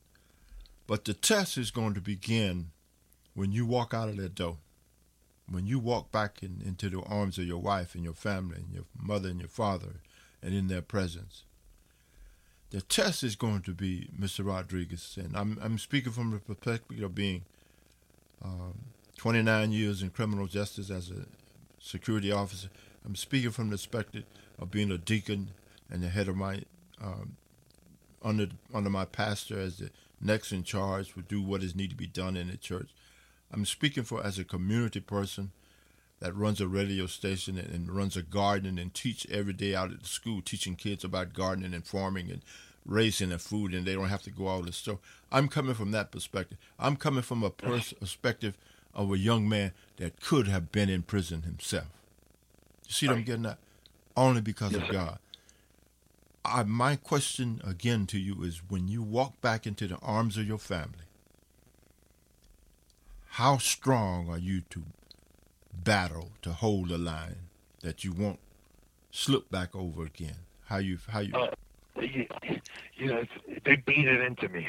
[0.87, 2.71] but the test is going to begin
[3.35, 4.59] when you walk out of that door.
[5.51, 8.73] When you walk back in, into the arms of your wife and your family and
[8.73, 10.01] your mother and your father
[10.43, 11.43] and in their presence
[12.71, 14.47] the test is going to be Mr.
[14.47, 17.43] Rodriguez, and I'm I'm speaking from the perspective of being
[18.43, 18.79] um,
[19.17, 21.27] 29 years in criminal justice as a
[21.81, 22.69] security officer.
[23.05, 24.25] I'm speaking from the perspective
[24.59, 25.51] of being a deacon
[25.91, 26.63] and the head of my
[27.03, 27.37] um,
[28.23, 29.91] under under my pastor as the
[30.21, 32.91] next in charge to do what is need to be done in the church.
[33.53, 35.53] I'm speaking for as a community person
[36.21, 39.91] that runs a radio station and, and runs a garden and teach every day out
[39.91, 42.43] at the school, teaching kids about gardening and farming and
[42.87, 44.99] raising their food, and they don't have to go out store.
[45.33, 46.59] I'm coming from that perspective.
[46.79, 48.57] I'm coming from a pers- perspective
[48.95, 51.87] of a young man that could have been in prison himself.
[52.87, 53.59] You see what I'm getting at?
[54.17, 54.91] Only because Yes, of.
[54.91, 55.19] God.
[56.45, 60.47] I, my question again to you is when you walk back into the arms of
[60.47, 61.05] your family,
[63.35, 64.83] how strong are you to
[65.73, 67.49] battle to hold the line
[67.81, 68.41] that you won't
[69.13, 70.47] slip back over again?
[70.65, 71.49] How you how you Uh,
[72.01, 72.27] you,
[72.97, 73.25] you know,
[73.65, 74.67] they beat it into me.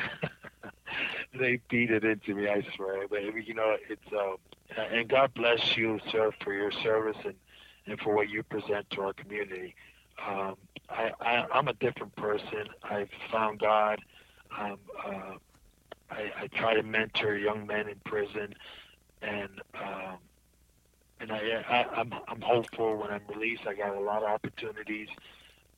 [1.40, 2.48] they beat it into me.
[2.48, 3.08] I swear.
[3.08, 4.38] But you know, it's um,
[4.78, 7.36] and God bless you, sir, for your service and
[7.88, 9.76] and for what you present to our community.
[10.24, 10.56] Um,
[10.88, 12.68] I, I I'm a different person.
[12.84, 14.00] I've found God.
[14.56, 15.34] Um, uh,
[16.12, 18.54] I, I try to mentor young men in prison,
[19.22, 20.20] and um,
[21.22, 21.40] and I,
[21.70, 23.64] I I'm I'm hopeful when I'm released.
[23.68, 25.10] I got a lot of opportunities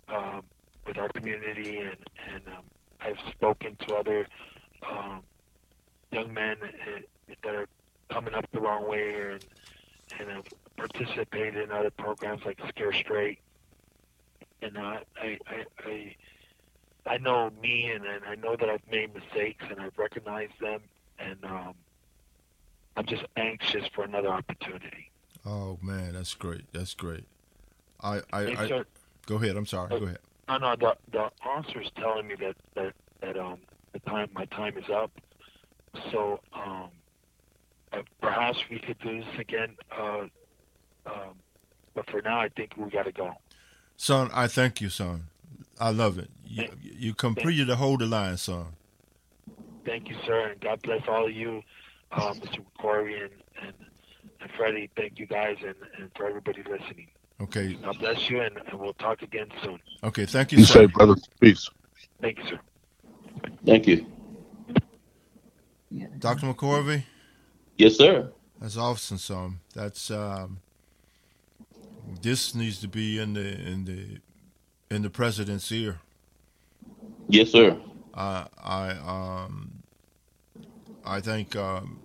[0.09, 0.43] um,
[0.87, 1.97] with our community, and
[2.33, 2.65] and um,
[3.01, 4.27] I've spoken to other
[4.89, 5.23] um,
[6.11, 7.67] young men uh, that are
[8.11, 9.41] coming up the wrong way, and
[10.19, 10.45] and have
[10.77, 13.39] participated in other programs like Scare Straight.
[14.61, 16.15] And uh, I I I
[17.05, 20.81] I know me, and, and I know that I've made mistakes, and I've recognized them,
[21.19, 21.73] and um,
[22.95, 25.11] I'm just anxious for another opportunity.
[25.45, 26.71] Oh man, that's great.
[26.71, 27.25] That's great.
[28.01, 28.85] I I, Hey, I sir,
[29.25, 29.57] go ahead.
[29.57, 29.89] I'm sorry.
[29.89, 30.19] Go ahead.
[30.47, 33.59] No, no, the the officer's telling me that that that um
[33.91, 35.11] the time my time is up.
[36.11, 36.89] So um,
[37.91, 39.75] uh, perhaps we could do this again.
[39.95, 40.25] Uh,
[41.05, 41.35] um,
[41.93, 43.33] but for now, I think we got to go.
[43.97, 45.25] Son, I thank you, son.
[45.83, 46.29] I love it.
[46.45, 48.67] You, you completed the hold the line, son.
[49.85, 51.61] Thank you, sir, and God bless all of you,
[52.13, 52.63] uh, Mr.
[52.79, 53.31] Corey and,
[53.61, 53.73] and
[54.39, 54.89] and Freddie.
[54.95, 57.07] Thank you guys, and, and for everybody listening.
[57.41, 57.73] Okay.
[57.73, 59.77] God bless you, and, and we'll talk again soon.
[60.05, 60.25] Okay.
[60.25, 60.73] Thank you, You sir.
[60.73, 61.69] say, brother, peace.
[62.21, 62.59] Thank you, sir.
[63.65, 64.05] Thank you.
[66.19, 66.45] Dr.
[66.47, 67.03] McCorvey,
[67.77, 68.31] Yes, sir.
[68.61, 69.59] that's awesome, son.
[69.75, 70.59] That's um,
[72.21, 74.19] this needs to be in the in the
[74.91, 75.99] in the president's ear.
[77.29, 77.77] Yes, sir.
[78.13, 79.83] I I um
[81.05, 82.01] I think um,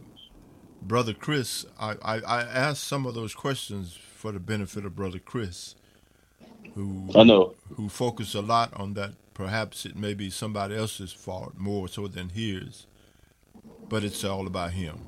[0.83, 1.67] brother Chris.
[1.81, 5.77] I, I I asked some of those questions for the benefit of brother Chris,
[6.75, 7.55] who I know.
[7.77, 9.13] who focus a lot on that.
[9.35, 12.87] Perhaps it may be somebody else's fault more so than his,
[13.89, 15.07] but it's all about him.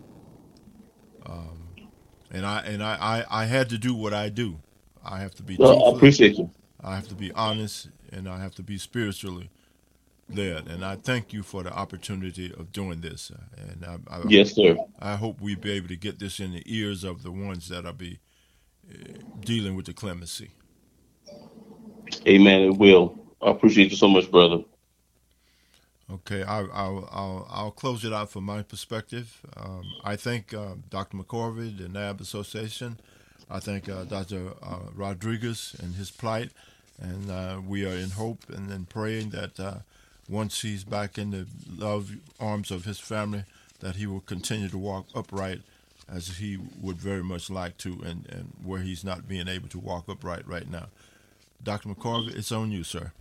[1.26, 1.70] Um,
[2.30, 4.60] and I and I, I, I had to do what I do.
[5.04, 6.50] I have to be Well, I appreciate you.
[6.82, 9.50] I have to be honest, and I have to be spiritually
[10.28, 10.68] led.
[10.68, 13.32] And I thank you for the opportunity of doing this.
[13.56, 14.76] And I, I, Yes, sir.
[14.98, 17.86] I hope we be able to get this in the ears of the ones that
[17.86, 18.18] are be
[18.90, 20.50] uh, dealing with the clemency.
[22.26, 22.62] Amen.
[22.62, 23.18] It will.
[23.42, 24.64] I appreciate you so much, brother.
[26.12, 29.40] Okay, I, I'll, I'll, I'll close it out from my perspective.
[29.56, 31.16] Um, I thank uh, Dr.
[31.16, 32.98] McCorvey, the NAB Association.
[33.48, 34.54] I thank uh, Dr.
[34.60, 36.50] Uh, Rodriguez and his plight.
[37.00, 39.78] And uh, we are in hope and in praying that uh,
[40.28, 43.44] once he's back in the love arms of his family,
[43.80, 45.60] that he will continue to walk upright
[46.12, 49.78] as he would very much like to, and, and where he's not being able to
[49.78, 50.86] walk upright right now.
[51.62, 51.88] Dr.
[51.88, 53.12] McCorvey, it's on you, sir.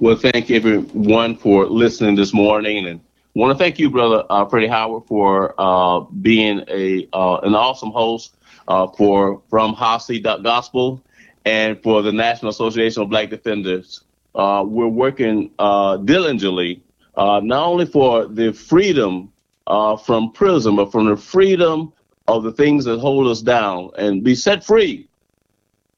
[0.00, 3.00] Well, thank everyone for listening this morning, and
[3.34, 7.90] want to thank you, brother uh, Freddie Howard, for uh, being a uh, an awesome
[7.90, 8.36] host
[8.68, 11.02] uh, for from Gospel
[11.44, 14.04] and for the National Association of Black Defenders.
[14.34, 16.82] Uh, we're working uh, diligently
[17.16, 19.32] uh, not only for the freedom
[19.66, 21.92] uh, from prison, but from the freedom
[22.26, 25.08] of the things that hold us down and be set free.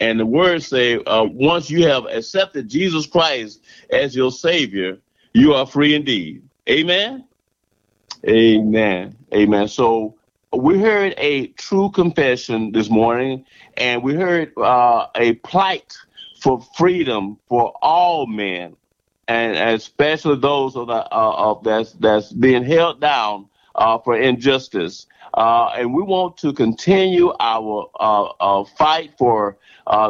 [0.01, 4.99] And the words say, uh, once you have accepted Jesus Christ as your Savior,
[5.33, 6.43] you are free indeed.
[6.69, 7.25] Amen.
[8.29, 9.17] Amen.
[9.33, 9.69] Amen.
[9.69, 10.17] So
[10.57, 13.45] we heard a true confession this morning,
[13.77, 15.97] and we heard uh, a plight
[16.41, 18.77] for freedom for all men,
[19.29, 25.07] and especially those of the uh, of that's that's being held down uh, for injustice.
[25.35, 29.59] Uh, and we want to continue our uh, uh, fight for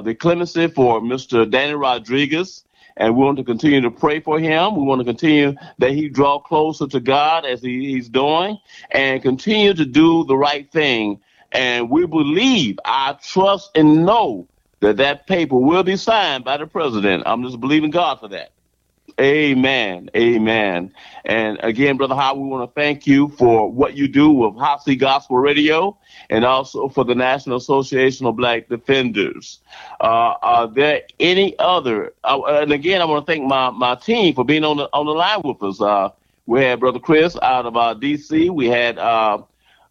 [0.04, 1.50] the clemency for Mr.
[1.50, 2.65] Danny Rodriguez.
[2.96, 4.76] And we want to continue to pray for him.
[4.76, 8.58] We want to continue that he draw closer to God as he, he's doing
[8.90, 11.20] and continue to do the right thing.
[11.52, 14.48] And we believe, I trust and know
[14.80, 17.22] that that paper will be signed by the president.
[17.26, 18.50] I'm just believing God for that.
[19.18, 20.10] Amen.
[20.14, 20.92] Amen.
[21.24, 24.54] And again, Brother Howard, we want to thank you for what you do with
[24.84, 25.96] Seat Gospel Radio
[26.28, 29.60] and also for the National Association of Black Defenders.
[30.02, 32.12] Uh, are there any other?
[32.24, 35.06] Uh, and again, I want to thank my, my team for being on the on
[35.06, 35.80] the line with us.
[35.80, 36.10] Uh,
[36.44, 38.50] we had Brother Chris out of uh, D.C.
[38.50, 39.38] We had uh,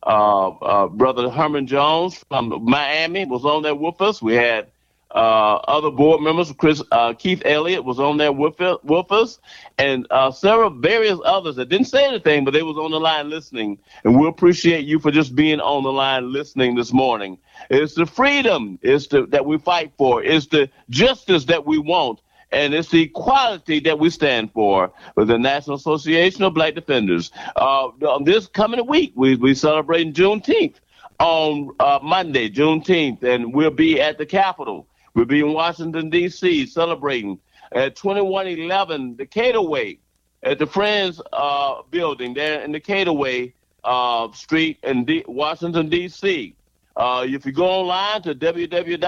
[0.04, 4.22] uh, uh, Brother Herman Jones from Miami was on there with us.
[4.22, 4.68] We had
[5.16, 9.40] uh, other board members, Chris uh, Keith Elliott was on there with, with us,
[9.78, 13.30] and uh, several various others that didn't say anything, but they was on the line
[13.30, 13.80] listening.
[14.04, 17.38] And we appreciate you for just being on the line listening this morning.
[17.70, 20.22] It's the freedom it's the, that we fight for.
[20.22, 22.20] It's the justice that we want.
[22.52, 27.32] And it's the equality that we stand for with the National Association of Black Defenders.
[27.56, 27.90] Uh,
[28.24, 30.76] this coming week, we we celebrating Juneteenth
[31.20, 34.88] on uh, Monday, Juneteenth, and we'll be at the Capitol.
[35.16, 37.40] We'll be in Washington, D.C., celebrating
[37.72, 40.00] at 2111 Decatur Way
[40.44, 43.54] at the Friends uh, building there in Decatur Way
[43.86, 46.54] uh, Street in D- Washington, D.C.
[46.98, 49.00] Uh, if you go online to www.na-bd.org,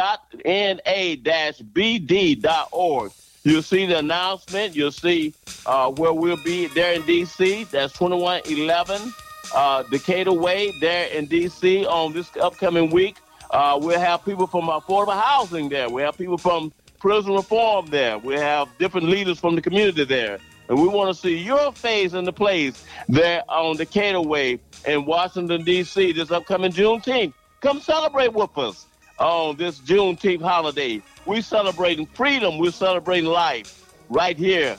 [3.43, 4.76] you'll see the announcement.
[4.76, 5.34] You'll see
[5.66, 7.66] uh, where we'll be there in D.C.
[7.66, 9.14] That's 2111
[9.53, 11.86] uh, Decatur Way there in D.C.
[11.86, 13.18] on this upcoming week.
[13.52, 15.89] Uh, we'll have people from affordable housing there.
[15.89, 18.18] We have people from prison reform there.
[18.18, 20.39] We have different leaders from the community there.
[20.70, 25.06] And we want to see your face in the place there on Decatur Way in
[25.06, 26.12] Washington, D.C.
[26.12, 27.34] this upcoming Juneteenth.
[27.62, 28.86] Come celebrate with us
[29.18, 31.02] on this Juneteenth holiday.
[31.26, 32.58] We're celebrating freedom.
[32.60, 34.78] We're celebrating life right here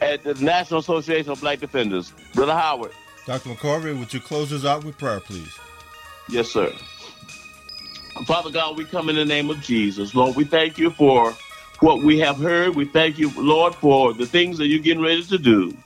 [0.00, 2.12] at the National Association of Black Defenders.
[2.34, 2.92] Brother Howard.
[3.26, 3.50] Dr.
[3.50, 5.58] McCorvey, would you close us out with prayer, please?
[6.28, 6.72] Yes, sir.
[8.26, 10.14] Father God, we come in the name of Jesus.
[10.14, 11.36] Lord, we thank you for
[11.80, 12.74] what we have heard.
[12.76, 15.76] We thank you, Lord, for the things that you're getting ready to do.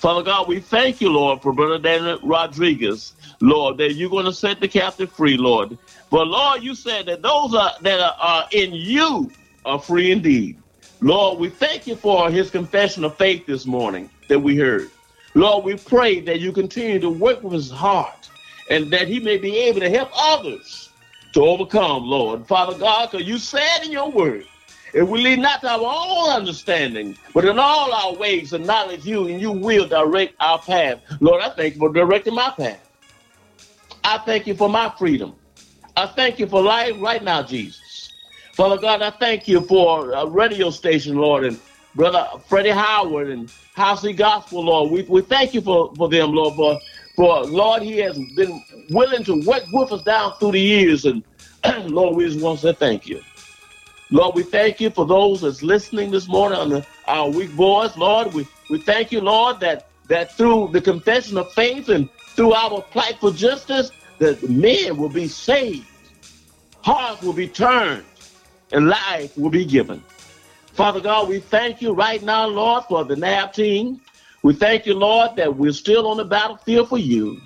[0.00, 4.32] Father God, we thank you, Lord, for Brother Daniel Rodriguez, Lord, that you're going to
[4.32, 5.78] set the captive free, Lord.
[6.10, 9.32] But Lord, you said that those are, that are, are in you
[9.64, 10.58] are free indeed.
[11.00, 14.90] Lord, we thank you for his confession of faith this morning that we heard.
[15.34, 18.30] Lord, we pray that you continue to work with his heart
[18.70, 20.83] and that he may be able to help others
[21.34, 22.46] to overcome, Lord.
[22.46, 24.46] Father God, because you said in your word,
[24.94, 29.26] if we lead not to our own understanding, but in all our ways acknowledge you,
[29.28, 31.00] and you will direct our path.
[31.20, 32.80] Lord, I thank you for directing my path.
[34.04, 35.36] I thank you for my freedom.
[35.96, 38.12] I thank you for life right now, Jesus.
[38.56, 41.60] Father God, I thank you for a radio station, Lord, and
[41.96, 44.90] Brother Freddie Howard and Hot Seat Gospel, Lord.
[44.92, 46.80] We, we thank you for, for them, Lord, for
[47.16, 51.04] for Lord, He has been willing to work with us down through the years.
[51.04, 51.22] And
[51.90, 53.20] Lord, we just want to say thank you.
[54.10, 57.96] Lord, we thank you for those that's listening this morning on the, our weak voice.
[57.96, 62.52] Lord, we, we thank you, Lord, that, that through the confession of faith and through
[62.52, 65.86] our plight for justice, that men will be saved,
[66.82, 68.04] hearts will be turned,
[68.72, 70.02] and life will be given.
[70.74, 74.00] Father God, we thank you right now, Lord, for the NAB team.
[74.42, 77.40] We thank you, Lord, that we're still on the battlefield for you.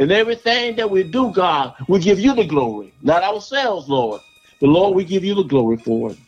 [0.00, 4.22] And everything that we do, God, we give you the glory, not ourselves, Lord.
[4.58, 6.18] But Lord, we give you the glory for it.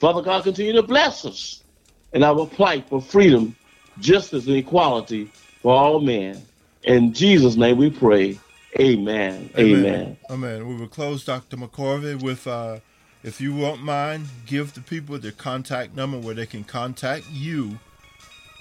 [0.00, 1.64] Father God, continue to bless us
[2.12, 3.56] in our plight for freedom,
[4.00, 5.30] justice, and equality
[5.62, 6.42] for all men.
[6.82, 8.38] In Jesus' name we pray.
[8.78, 9.48] Amen.
[9.56, 10.18] Amen.
[10.28, 10.68] Amen.
[10.68, 11.56] We will close, Dr.
[11.56, 12.80] McCorvey, with uh,
[13.22, 17.78] if you won't mind, give the people their contact number where they can contact you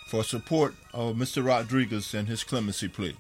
[0.07, 1.45] for support of Mr.
[1.45, 3.17] Rodriguez and his clemency plea?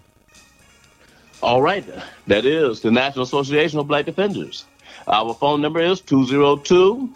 [1.41, 1.83] All right.
[2.27, 4.65] That is the National Association of Black Defenders.
[5.07, 7.09] Our phone number is 202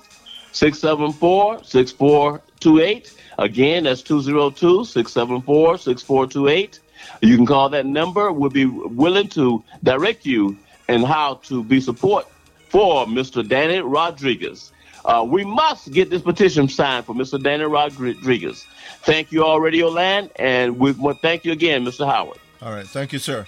[0.51, 3.13] 674 6428.
[3.37, 6.79] Again, that's 202 674 6428.
[7.21, 8.31] You can call that number.
[8.31, 10.57] We'll be willing to direct you
[10.89, 12.25] in how to be support
[12.69, 13.47] for Mr.
[13.47, 14.71] Danny Rodriguez.
[15.03, 17.41] Uh, we must get this petition signed for Mr.
[17.41, 18.65] Danny Rodriguez.
[19.03, 22.07] Thank you all, Radio Land, and we want thank you again, Mr.
[22.07, 22.39] Howard.
[22.61, 23.45] All right, thank you, sir.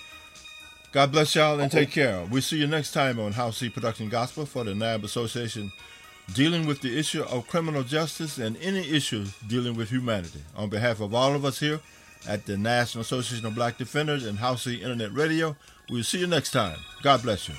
[0.97, 2.25] God bless y'all and take care.
[2.31, 5.71] We'll see you next time on Hot Seat Production Gospel for the NAB Association,
[6.33, 10.41] dealing with the issue of criminal justice and any issues dealing with humanity.
[10.55, 11.81] On behalf of all of us here
[12.27, 15.55] at the National Association of Black Defenders and Hot Seat Internet Radio,
[15.91, 16.79] we'll see you next time.
[17.03, 17.53] God bless you.